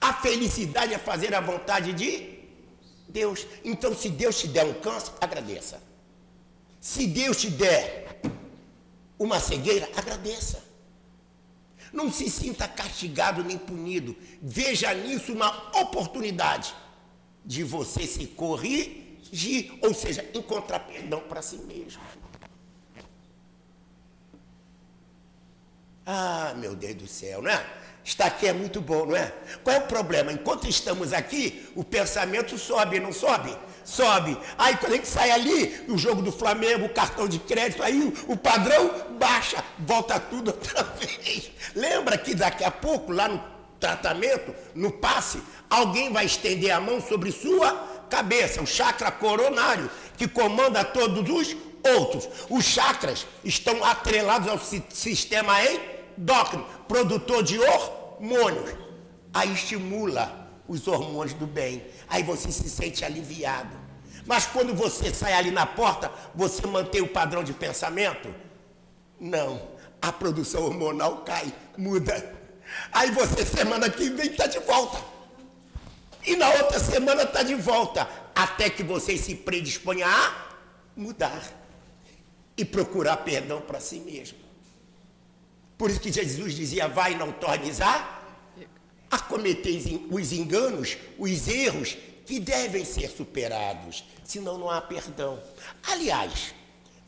[0.00, 2.40] A felicidade é fazer a vontade de
[3.08, 3.46] Deus.
[3.64, 5.80] Então, se Deus te der um câncer, agradeça.
[6.80, 8.20] Se Deus te der
[9.16, 10.60] uma cegueira, agradeça.
[11.92, 14.16] Não se sinta castigado nem punido.
[14.42, 16.74] Veja nisso uma oportunidade
[17.44, 19.01] de você se corrigir,
[19.80, 22.02] ou seja, encontrar perdão para si mesmo.
[26.04, 27.64] Ah, meu Deus do céu, não é?
[28.04, 29.32] Estar aqui é muito bom, não é?
[29.62, 30.32] Qual é o problema?
[30.32, 33.56] Enquanto estamos aqui, o pensamento sobe, não sobe?
[33.84, 34.36] Sobe.
[34.58, 38.12] Aí quando a gente sai ali, o jogo do Flamengo, o cartão de crédito, aí
[38.26, 41.52] o padrão baixa, volta tudo outra vez.
[41.74, 43.42] Lembra que daqui a pouco, lá no
[43.78, 50.28] tratamento, no passe, alguém vai estender a mão sobre sua cabeça, o chakra coronário, que
[50.28, 51.56] comanda todos os
[51.96, 52.28] outros.
[52.50, 58.76] Os chakras estão atrelados ao sistema endócrino, produtor de hormônios.
[59.32, 61.86] Aí estimula os hormônios do bem.
[62.06, 63.74] Aí você se sente aliviado.
[64.26, 68.32] Mas quando você sai ali na porta, você mantém o padrão de pensamento?
[69.18, 69.72] Não.
[70.02, 72.34] A produção hormonal cai, muda.
[72.92, 74.98] Aí você, semana que vem, está de volta.
[76.24, 78.08] E na outra semana está de volta.
[78.34, 80.54] Até que você se predisponha a
[80.96, 81.42] mudar
[82.56, 84.38] e procurar perdão para si mesmo.
[85.76, 88.20] Por isso que Jesus dizia: vai, não tornes a,
[89.10, 95.42] a cometer os enganos, os erros que devem ser superados, senão não há perdão.
[95.82, 96.54] Aliás,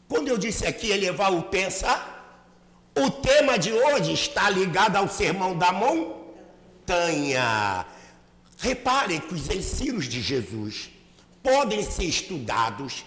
[0.09, 2.51] quando eu disse aqui elevar o pensar,
[2.97, 7.45] o tema de hoje está ligado ao sermão da montanha.
[8.59, 10.91] Reparem que os ensinos de Jesus
[11.43, 13.05] podem ser estudados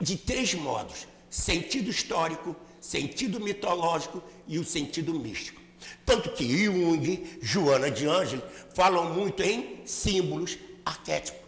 [0.00, 5.60] de três modos: sentido histórico, sentido mitológico e o sentido místico.
[6.04, 8.42] Tanto que Jung, Joana de Ângelo
[8.74, 11.40] falam muito em símbolos arquétipos.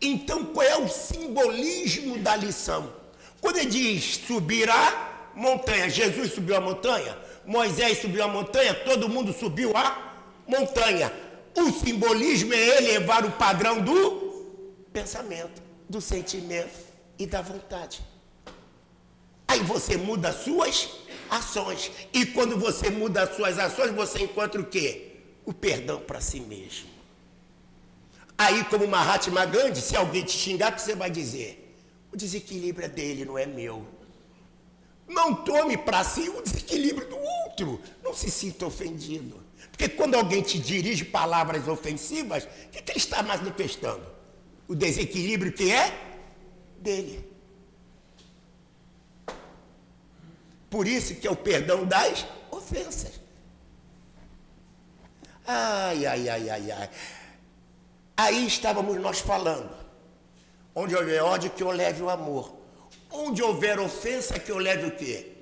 [0.00, 2.92] Então, qual é o simbolismo da lição?
[3.40, 7.16] Quando ele diz subir a montanha, Jesus subiu a montanha,
[7.46, 10.14] Moisés subiu a montanha, todo mundo subiu a
[10.46, 11.12] montanha.
[11.56, 16.78] O simbolismo é elevar o padrão do pensamento, do sentimento
[17.18, 18.02] e da vontade.
[19.46, 20.90] Aí você muda as suas
[21.30, 21.90] ações.
[22.12, 25.12] E quando você muda as suas ações, você encontra o quê?
[25.44, 26.88] O perdão para si mesmo.
[28.36, 31.76] Aí, como Mahatma Gandhi, se alguém te xingar, o que você vai dizer?
[32.12, 33.86] O desequilíbrio é dele, não é meu.
[35.06, 37.80] Não tome para si o desequilíbrio do outro.
[38.02, 39.43] Não se sinta ofendido.
[39.74, 44.06] Porque quando alguém te dirige palavras ofensivas, o que, que ele está manifestando?
[44.68, 45.92] O desequilíbrio que é
[46.78, 47.28] dele.
[50.70, 53.20] Por isso que é o perdão das ofensas.
[55.44, 56.90] Ai, ai, ai, ai, ai.
[58.16, 59.74] Aí estávamos nós falando.
[60.72, 62.54] Onde houver ódio, que eu leve o amor.
[63.10, 65.32] Onde houver ofensa, que eu leve o quê?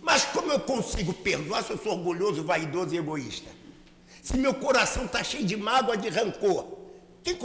[0.00, 3.50] Mas como eu consigo perdoar se eu sou orgulhoso, vaidoso e egoísta?
[4.22, 6.78] Se meu coração está cheio de mágoa, de rancor.
[7.22, 7.38] Quem,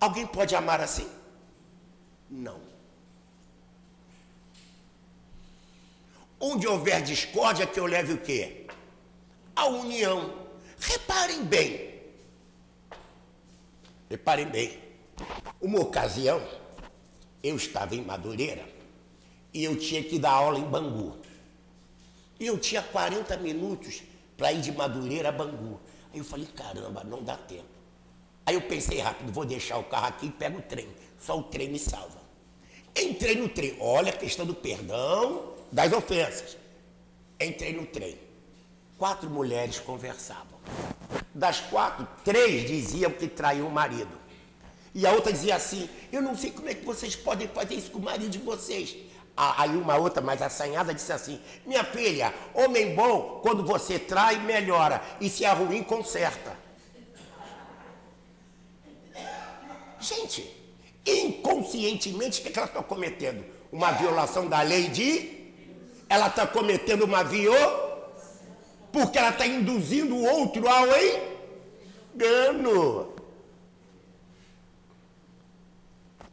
[0.00, 1.08] alguém pode amar assim?
[2.30, 2.60] Não.
[6.40, 8.66] Onde houver discórdia, que eu leve o quê?
[9.56, 10.46] A união.
[10.78, 12.00] Reparem bem.
[14.08, 14.78] Reparem bem.
[15.60, 16.40] Uma ocasião,
[17.42, 18.64] eu estava em Madureira
[19.52, 21.16] e eu tinha que dar aula em Bangu.
[22.38, 24.02] E eu tinha 40 minutos
[24.36, 25.80] para ir de Madureira a Bangu.
[26.12, 27.66] Aí eu falei, caramba, não dá tempo.
[28.46, 30.88] Aí eu pensei rápido, vou deixar o carro aqui e pego o trem.
[31.18, 32.20] Só o trem me salva.
[32.96, 33.76] Entrei no trem.
[33.80, 36.56] Olha a questão do perdão das ofensas.
[37.40, 38.18] Entrei no trem.
[38.96, 40.58] Quatro mulheres conversavam.
[41.34, 44.18] Das quatro, três diziam que traiu o marido.
[44.94, 47.90] E a outra dizia assim: Eu não sei como é que vocês podem fazer isso
[47.90, 48.96] com o marido de vocês.
[49.38, 55.00] Aí uma outra mais assanhada disse assim: Minha filha, homem bom, quando você trai, melhora.
[55.20, 56.56] E se é ruim, conserta.
[60.00, 60.52] Gente,
[61.06, 63.44] inconscientemente, o que, é que ela está cometendo?
[63.70, 65.38] Uma violação da lei de.
[66.08, 67.86] Ela está cometendo uma violação.
[68.90, 70.86] Porque ela está induzindo o outro ao
[72.14, 73.14] engano.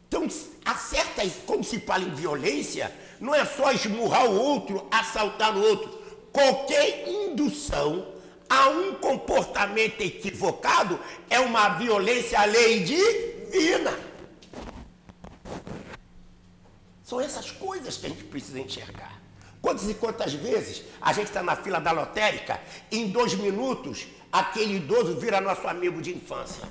[0.08, 0.26] Então,
[0.66, 5.88] acerta, quando se fala em violência, não é só esmurrar o outro, assaltar o outro.
[6.32, 8.12] Qualquer indução
[8.48, 10.98] a um comportamento equivocado
[11.30, 13.98] é uma violência à lei divina.
[17.02, 19.20] São essas coisas que a gente precisa enxergar.
[19.62, 22.60] Quantas e quantas vezes a gente está na fila da lotérica,
[22.90, 26.64] em dois minutos, aquele idoso vira nosso amigo de infância.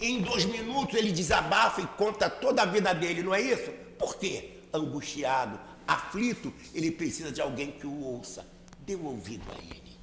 [0.00, 3.70] Em dois minutos ele desabafa e conta toda a vida dele, não é isso?
[3.98, 4.58] Por quê?
[4.72, 8.46] Angustiado, aflito, ele precisa de alguém que o ouça.
[8.80, 9.96] Dê um ouvido a ele.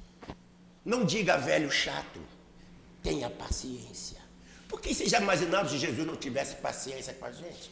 [0.84, 2.20] Não diga velho chato,
[3.02, 4.18] tenha paciência.
[4.68, 7.70] Porque você já imaginava se Jesus não tivesse paciência com a gente?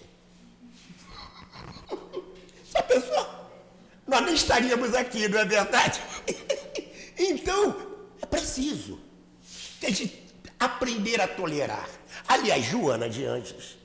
[2.71, 3.39] Já pensou?
[4.07, 6.01] Nós nem estaríamos aqui, não é verdade?
[7.17, 9.01] então, é preciso
[9.81, 10.27] que a gente
[10.59, 11.89] aprender a tolerar.
[12.29, 13.79] Aliás, Joana de Anjos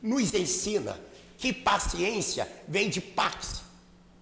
[0.00, 0.98] nos ensina
[1.36, 3.62] que paciência vem de paz,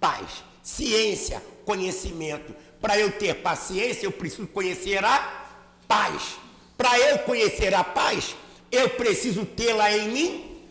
[0.00, 2.54] paz, ciência, conhecimento.
[2.80, 5.46] Para eu ter paciência, eu preciso conhecer a
[5.86, 6.36] paz.
[6.76, 8.34] Para eu conhecer a paz,
[8.72, 10.62] eu preciso tê-la em mim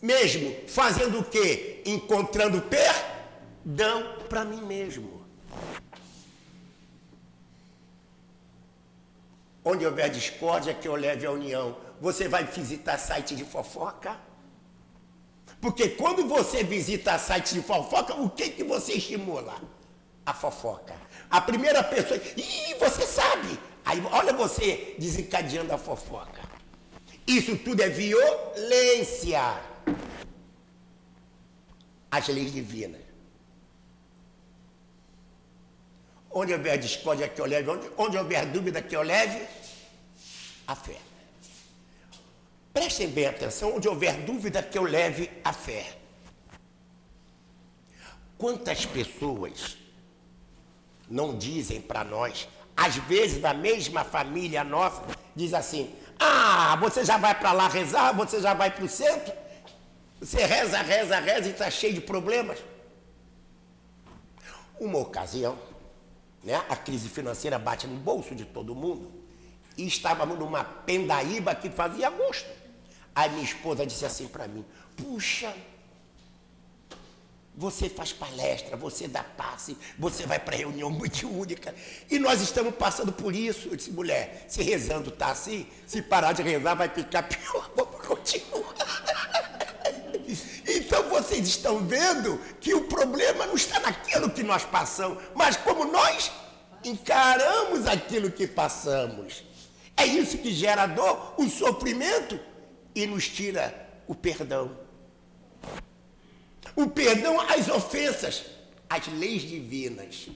[0.00, 0.54] mesmo.
[0.66, 1.82] Fazendo o quê?
[1.84, 5.20] Encontrando perdão para mim mesmo.
[9.62, 11.89] Onde houver discórdia, que eu leve a união.
[12.00, 14.18] Você vai visitar site de fofoca?
[15.60, 19.60] Porque quando você visita site de fofoca, o que, que você estimula?
[20.24, 20.94] A fofoca.
[21.30, 22.18] A primeira pessoa.
[22.36, 23.58] Ih, você sabe!
[23.84, 26.40] Aí olha você desencadeando a fofoca.
[27.26, 29.60] Isso tudo é violência.
[32.10, 33.02] As leis divinas.
[36.30, 39.46] Onde houver discórdia que eu leve, onde, onde houver dúvida que eu leve,
[40.66, 41.09] a fé.
[42.72, 45.96] Prestem bem atenção, onde houver dúvida que eu leve a fé.
[48.38, 49.76] Quantas pessoas
[51.08, 55.02] não dizem para nós, às vezes da mesma família nossa,
[55.34, 59.32] diz assim: Ah, você já vai para lá rezar, você já vai para o centro,
[60.20, 62.58] você reza, reza, reza e está cheio de problemas.
[64.78, 65.58] Uma ocasião,
[66.42, 66.62] né?
[66.68, 69.10] A crise financeira bate no bolso de todo mundo.
[69.76, 72.59] E estávamos numa pendaíba que fazia gosto.
[73.14, 74.64] Aí minha esposa disse assim para mim:
[74.96, 75.54] Puxa,
[77.60, 81.74] você faz palestra, você dá passe, você vai para reunião muito única.
[82.10, 83.68] E nós estamos passando por isso.
[83.68, 87.70] Eu disse, mulher, se rezando tá assim, se parar de rezar vai ficar pior.
[87.76, 88.74] Vamos continuar.
[90.66, 95.84] Então vocês estão vendo que o problema não está naquilo que nós passamos, mas como
[95.84, 96.30] nós
[96.84, 99.44] encaramos aquilo que passamos.
[99.96, 102.40] É isso que gera dor, o sofrimento
[102.94, 104.76] e nos tira o perdão.
[106.76, 108.44] O perdão às ofensas,
[108.88, 110.28] às leis divinas.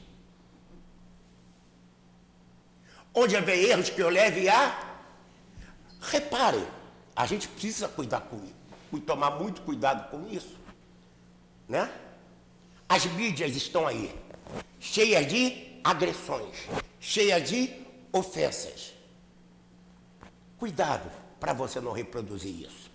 [3.15, 4.93] Onde haver erros que eu leve a.
[6.01, 6.67] Reparem,
[7.15, 8.65] a gente precisa cuidar com isso
[9.01, 10.57] tomar muito cuidado com isso.
[11.69, 11.91] Né?
[12.89, 14.15] As mídias estão aí,
[14.79, 16.57] cheias de agressões,
[17.01, 17.71] cheias de
[18.13, 18.93] ofensas.
[20.59, 21.11] Cuidado
[21.45, 22.91] para você não reproduzir isso.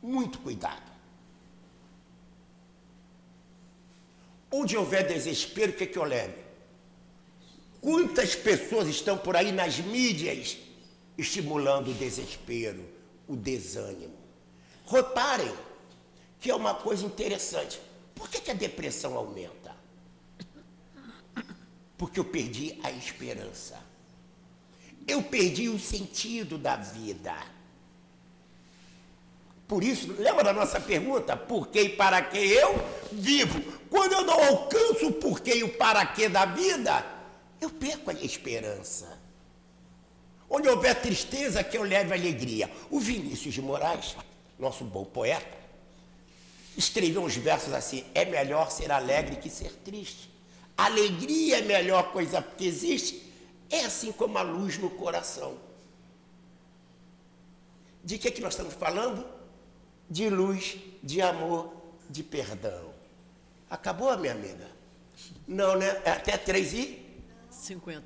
[0.00, 0.88] Muito cuidado.
[4.48, 6.38] Onde houver desespero, o que, é que eu leve?
[7.80, 10.56] Quantas pessoas estão por aí nas mídias
[11.18, 12.88] estimulando o desespero,
[13.26, 14.16] o desânimo.
[14.86, 15.52] Reparem
[16.38, 17.80] que é uma coisa interessante.
[18.14, 19.74] Por que, que a depressão aumenta?
[21.96, 23.87] Porque eu perdi a esperança.
[25.08, 27.34] Eu perdi o sentido da vida.
[29.66, 31.36] Por isso, lembra da nossa pergunta?
[31.36, 32.74] Por que e para que eu
[33.12, 33.60] vivo?
[33.90, 37.04] Quando eu não alcanço o porquê e o para que da vida,
[37.60, 39.18] eu perco a esperança.
[40.48, 42.70] Onde houver tristeza, que eu leve alegria.
[42.90, 44.16] O Vinícius de Moraes,
[44.58, 45.58] nosso bom poeta,
[46.74, 50.30] escreveu uns versos assim: é melhor ser alegre que ser triste.
[50.76, 53.27] Alegria é a melhor coisa que existe.
[53.70, 55.58] É assim como a luz no coração.
[58.02, 59.26] De que, que nós estamos falando?
[60.08, 61.72] De luz, de amor,
[62.08, 62.94] de perdão.
[63.68, 64.66] Acabou, minha amiga?
[65.46, 66.00] Não, né?
[66.04, 67.06] É até 3 e?
[67.50, 68.04] 50.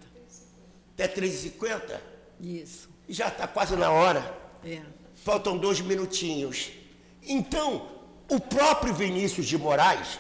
[0.95, 2.03] Até 3 e 50?
[2.41, 2.91] Isso.
[3.09, 4.37] Já está quase na hora.
[4.65, 4.83] É.
[5.15, 6.73] Faltam dois minutinhos.
[7.23, 7.89] Então,
[8.29, 10.19] o próprio Vinícius de Moraes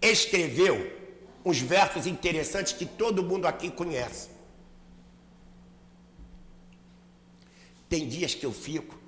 [0.00, 1.00] escreveu
[1.44, 4.31] uns versos interessantes que todo mundo aqui conhece.
[7.92, 8.98] Tem dias que eu fico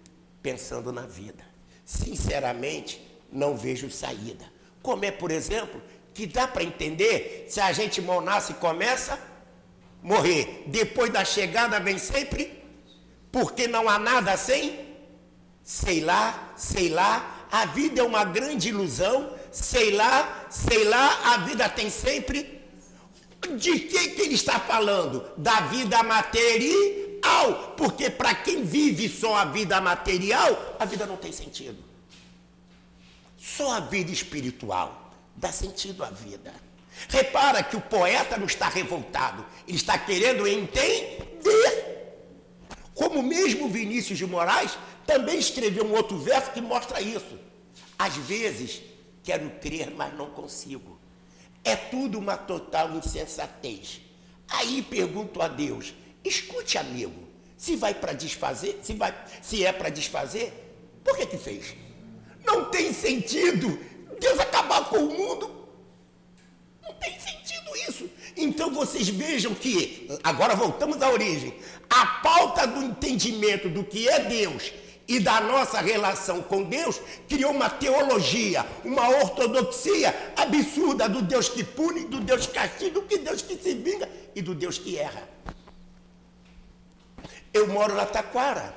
[0.42, 1.42] pensando na vida.
[1.86, 3.00] Sinceramente,
[3.32, 4.44] não vejo saída.
[4.82, 5.80] Como é, por exemplo,
[6.12, 9.18] que dá para entender se a gente mal nasce e começa
[10.02, 10.64] morrer.
[10.66, 12.62] Depois da chegada vem sempre,
[13.32, 14.78] porque não há nada sem,
[15.62, 21.38] sei lá, sei lá, a vida é uma grande ilusão, sei lá, sei lá, a
[21.38, 22.62] vida tem sempre.
[23.56, 25.24] De que, que ele está falando?
[25.38, 27.03] Da vida material,
[27.76, 31.82] porque para quem vive só a vida material, a vida não tem sentido.
[33.36, 36.52] Só a vida espiritual dá sentido à vida.
[37.08, 41.24] Repara que o poeta não está revoltado, ele está querendo entender.
[42.94, 47.38] Como mesmo Vinícius de Moraes também escreveu um outro verso que mostra isso.
[47.98, 48.80] Às vezes,
[49.22, 50.98] quero crer, mas não consigo.
[51.64, 54.00] É tudo uma total insensatez.
[54.48, 55.92] Aí pergunto a Deus:
[56.24, 57.24] escute, amigo,
[57.56, 60.52] se vai para desfazer, se, vai, se é para desfazer,
[61.04, 61.74] por que que fez?
[62.44, 63.78] Não tem sentido
[64.18, 65.50] Deus acabar com o mundo.
[66.82, 68.10] Não tem sentido isso.
[68.36, 71.54] Então vocês vejam que, agora voltamos à origem,
[71.88, 74.72] a pauta do entendimento do que é Deus
[75.06, 81.62] e da nossa relação com Deus criou uma teologia, uma ortodoxia absurda do Deus que
[81.62, 85.33] pune, do Deus que castiga, do Deus que se vinga e do Deus que erra.
[87.54, 88.74] Eu moro na Taquara.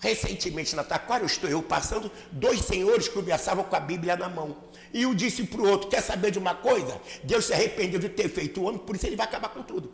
[0.00, 4.56] Recentemente na Taquara, eu estou eu passando, dois senhores conversavam com a Bíblia na mão.
[4.94, 7.00] E um disse para o outro: Quer saber de uma coisa?
[7.24, 9.92] Deus se arrependeu de ter feito o homem, por isso ele vai acabar com tudo.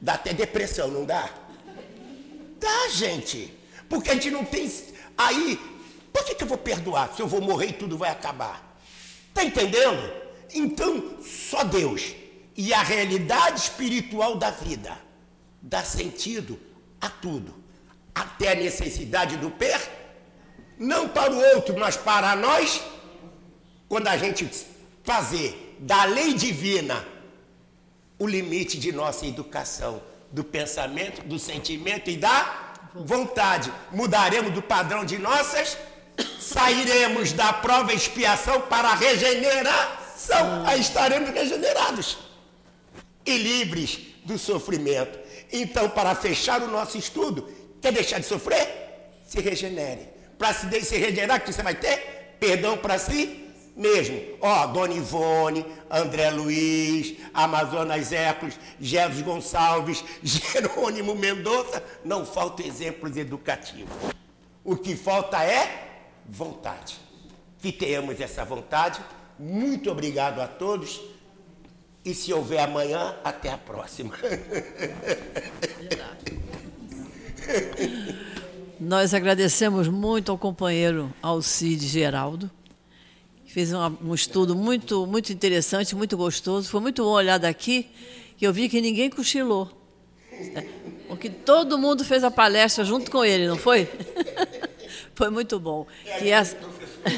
[0.00, 1.28] Dá até depressão, não dá?
[2.60, 3.52] Dá, gente.
[3.88, 4.70] Porque a gente não tem.
[5.18, 5.58] Aí,
[6.12, 8.78] por que, que eu vou perdoar se eu vou morrer e tudo vai acabar?
[9.28, 10.12] Está entendendo?
[10.54, 12.14] Então, só Deus
[12.56, 14.96] e a realidade espiritual da vida
[15.60, 16.58] dá sentido
[17.00, 17.54] a tudo,
[18.14, 19.80] até a necessidade do per,
[20.78, 22.82] não para o outro, mas para nós,
[23.88, 24.48] quando a gente
[25.02, 27.04] fazer da lei divina
[28.18, 30.00] o limite de nossa educação,
[30.30, 33.72] do pensamento, do sentimento e da vontade.
[33.92, 35.76] Mudaremos do padrão de nossas,
[36.40, 40.66] sairemos da prova expiação para a regeneração.
[40.66, 42.23] Aí estaremos regenerados
[43.24, 45.18] e livres do sofrimento.
[45.52, 47.48] Então, para fechar o nosso estudo,
[47.80, 48.68] quer deixar de sofrer?
[49.26, 50.08] Se regenere.
[50.38, 52.36] Para se, se regenerar, o que você vai ter?
[52.40, 53.44] Perdão para si
[53.76, 54.20] mesmo.
[54.40, 63.92] Ó, Dona Ivone, André Luiz, Amazonas Ecos, Jesus Gonçalves, Jerônimo Mendonça, não faltam exemplos educativos.
[64.64, 66.96] O que falta é vontade.
[67.60, 69.00] Que tenhamos essa vontade.
[69.38, 71.00] Muito obrigado a todos.
[72.04, 74.14] E se houver amanhã, até a próxima.
[78.78, 82.50] Nós agradecemos muito ao companheiro Alcide Geraldo,
[83.46, 86.68] que fez um, um, estudo muito, muito interessante, muito gostoso.
[86.68, 87.88] Foi muito bom olhar daqui,
[88.36, 89.70] que eu vi que ninguém cochilou.
[91.08, 93.88] Porque todo mundo fez a palestra junto com ele, não foi?
[95.14, 95.86] Foi muito bom.
[96.18, 96.56] Que essa...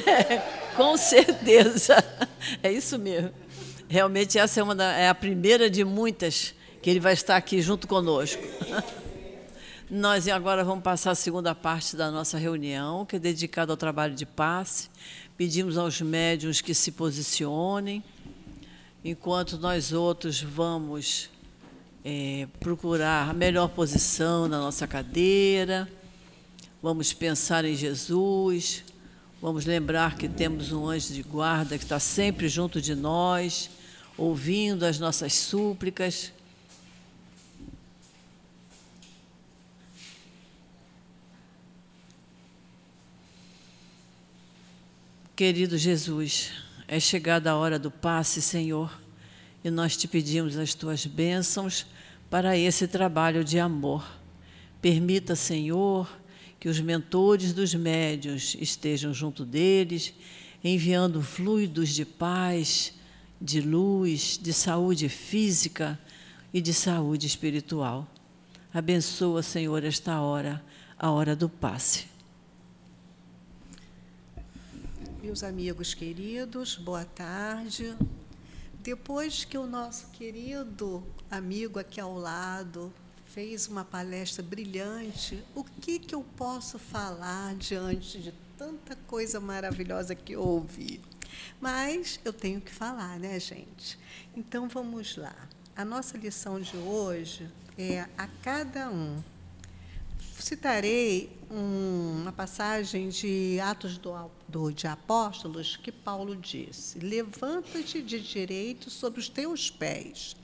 [0.76, 1.96] com certeza.
[2.62, 3.32] É isso mesmo.
[3.88, 7.62] Realmente essa é, uma da, é a primeira de muitas que ele vai estar aqui
[7.62, 8.42] junto conosco.
[9.88, 14.12] Nós agora vamos passar a segunda parte da nossa reunião, que é dedicada ao trabalho
[14.12, 14.90] de passe.
[15.36, 18.02] Pedimos aos médiuns que se posicionem,
[19.04, 21.30] enquanto nós outros vamos
[22.04, 25.88] é, procurar a melhor posição na nossa cadeira,
[26.82, 28.82] vamos pensar em Jesus,
[29.40, 33.70] vamos lembrar que temos um anjo de guarda que está sempre junto de nós
[34.16, 36.32] ouvindo as nossas súplicas.
[45.34, 46.52] Querido Jesus,
[46.88, 48.98] é chegada a hora do passe, Senhor,
[49.62, 51.84] e nós te pedimos as tuas bênçãos
[52.30, 54.02] para esse trabalho de amor.
[54.80, 56.08] Permita, Senhor,
[56.58, 60.14] que os mentores dos médios estejam junto deles,
[60.62, 62.94] enviando fluidos de paz,
[63.40, 65.98] de luz, de saúde física
[66.52, 68.06] e de saúde espiritual.
[68.72, 70.62] Abençoa, Senhor, esta hora,
[70.98, 72.16] a hora do passe.
[75.26, 77.96] meus amigos queridos, boa tarde.
[78.80, 82.94] Depois que o nosso querido amigo aqui ao lado
[83.36, 90.14] fez uma palestra brilhante, o que, que eu posso falar diante de tanta coisa maravilhosa
[90.14, 91.02] que ouvi?
[91.60, 93.98] Mas eu tenho que falar, né, gente?
[94.34, 95.36] Então vamos lá.
[95.76, 99.22] A nossa lição de hoje é a cada um.
[100.40, 108.18] Citarei um, uma passagem de Atos do, do, de Apóstolos que Paulo disse: Levanta-te de
[108.18, 110.34] direito sobre os teus pés.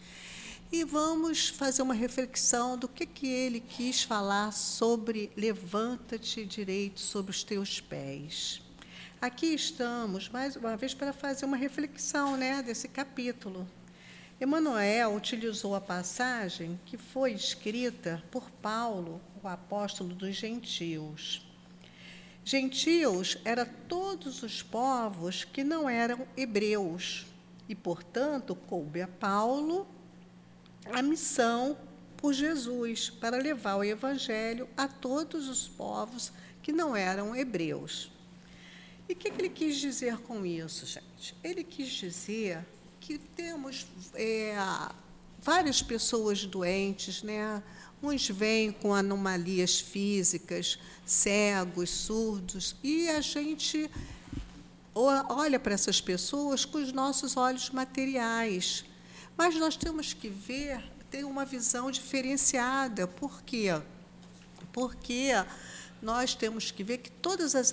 [0.75, 7.31] E vamos fazer uma reflexão do que, que ele quis falar sobre levanta-te direito sobre
[7.31, 8.63] os teus pés.
[9.21, 13.69] Aqui estamos, mais uma vez, para fazer uma reflexão né, desse capítulo.
[14.41, 21.47] Emanuel utilizou a passagem que foi escrita por Paulo, o apóstolo dos gentios.
[22.43, 27.27] Gentios eram todos os povos que não eram hebreus,
[27.69, 29.87] e, portanto, coube a Paulo
[30.91, 31.77] a missão
[32.17, 38.11] por Jesus para levar o evangelho a todos os povos que não eram hebreus.
[39.09, 41.35] E o que, que ele quis dizer com isso, gente?
[41.43, 42.65] Ele quis dizer
[43.01, 44.55] que temos é,
[45.41, 47.63] várias pessoas doentes, né?
[48.01, 53.91] Uns vêm com anomalias físicas, cegos, surdos, e a gente
[54.95, 58.85] olha para essas pessoas com os nossos olhos materiais.
[59.45, 60.81] Mas nós temos que ver,
[61.11, 63.09] ter uma visão diferenciada.
[63.09, 63.71] Por quê?
[64.73, 65.31] Porque
[66.01, 67.73] nós temos que ver que todas as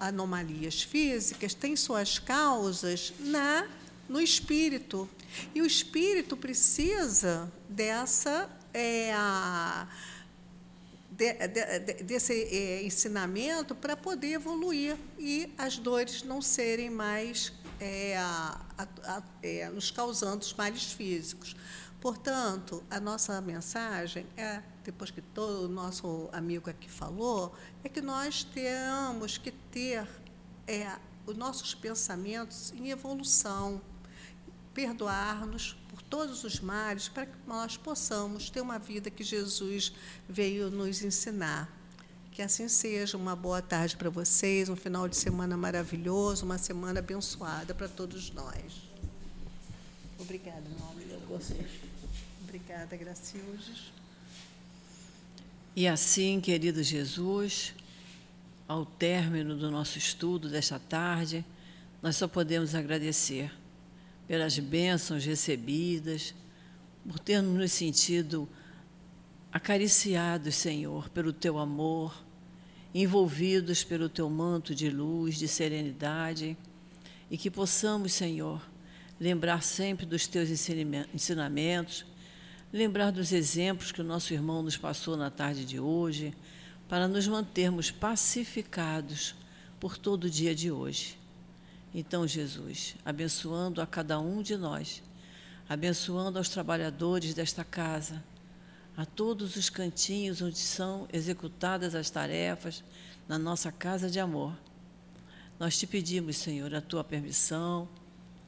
[0.00, 3.68] anomalias físicas têm suas causas na
[4.08, 5.06] no espírito.
[5.54, 8.48] E o espírito precisa dessa.
[8.72, 9.86] É, a,
[11.10, 18.16] de, de, desse é, ensinamento para poder evoluir e as dores não serem mais é,
[18.18, 21.56] a, a, é, nos causando os males físicos.
[22.00, 27.54] Portanto, a nossa mensagem é, depois que todo o nosso amigo aqui falou,
[27.84, 30.06] é que nós temos que ter
[30.66, 33.80] é, os nossos pensamentos em evolução,
[34.72, 39.92] perdoar-nos por todos os males, para que nós possamos ter uma vida que Jesus
[40.28, 41.79] veio nos ensinar.
[42.40, 43.18] Que assim seja.
[43.18, 48.30] Uma boa tarde para vocês, um final de semana maravilhoso, uma semana abençoada para todos
[48.30, 48.88] nós.
[50.18, 51.20] Obrigada, meu amigo.
[51.28, 51.66] Vocês.
[52.42, 53.92] Obrigada, Gracildes.
[55.76, 57.74] E assim, querido Jesus,
[58.66, 61.44] ao término do nosso estudo desta tarde,
[62.00, 63.52] nós só podemos agradecer
[64.26, 66.34] pelas bênçãos recebidas,
[67.06, 68.48] por termos nos sentido
[69.52, 72.29] acariciados, Senhor, pelo teu amor,
[72.94, 76.56] envolvidos pelo teu manto de luz, de serenidade,
[77.30, 78.60] e que possamos, Senhor,
[79.18, 82.04] lembrar sempre dos teus ensinamentos,
[82.72, 86.34] lembrar dos exemplos que o nosso irmão nos passou na tarde de hoje,
[86.88, 89.36] para nos mantermos pacificados
[89.78, 91.16] por todo o dia de hoje.
[91.94, 95.02] Então, Jesus, abençoando a cada um de nós,
[95.68, 98.22] abençoando aos trabalhadores desta casa,
[99.00, 102.84] a todos os cantinhos onde são executadas as tarefas
[103.26, 104.54] na nossa casa de amor.
[105.58, 107.88] Nós te pedimos, Senhor, a tua permissão,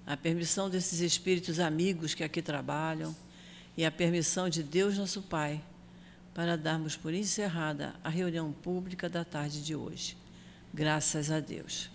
[0.07, 3.17] a permissão desses espíritos amigos que aqui trabalham
[3.79, 5.65] e a permissão de Deus, nosso Pai,
[6.35, 10.19] para darmos por encerrada a reunião pública da tarde de hoje.
[10.75, 11.92] Graças a Deus.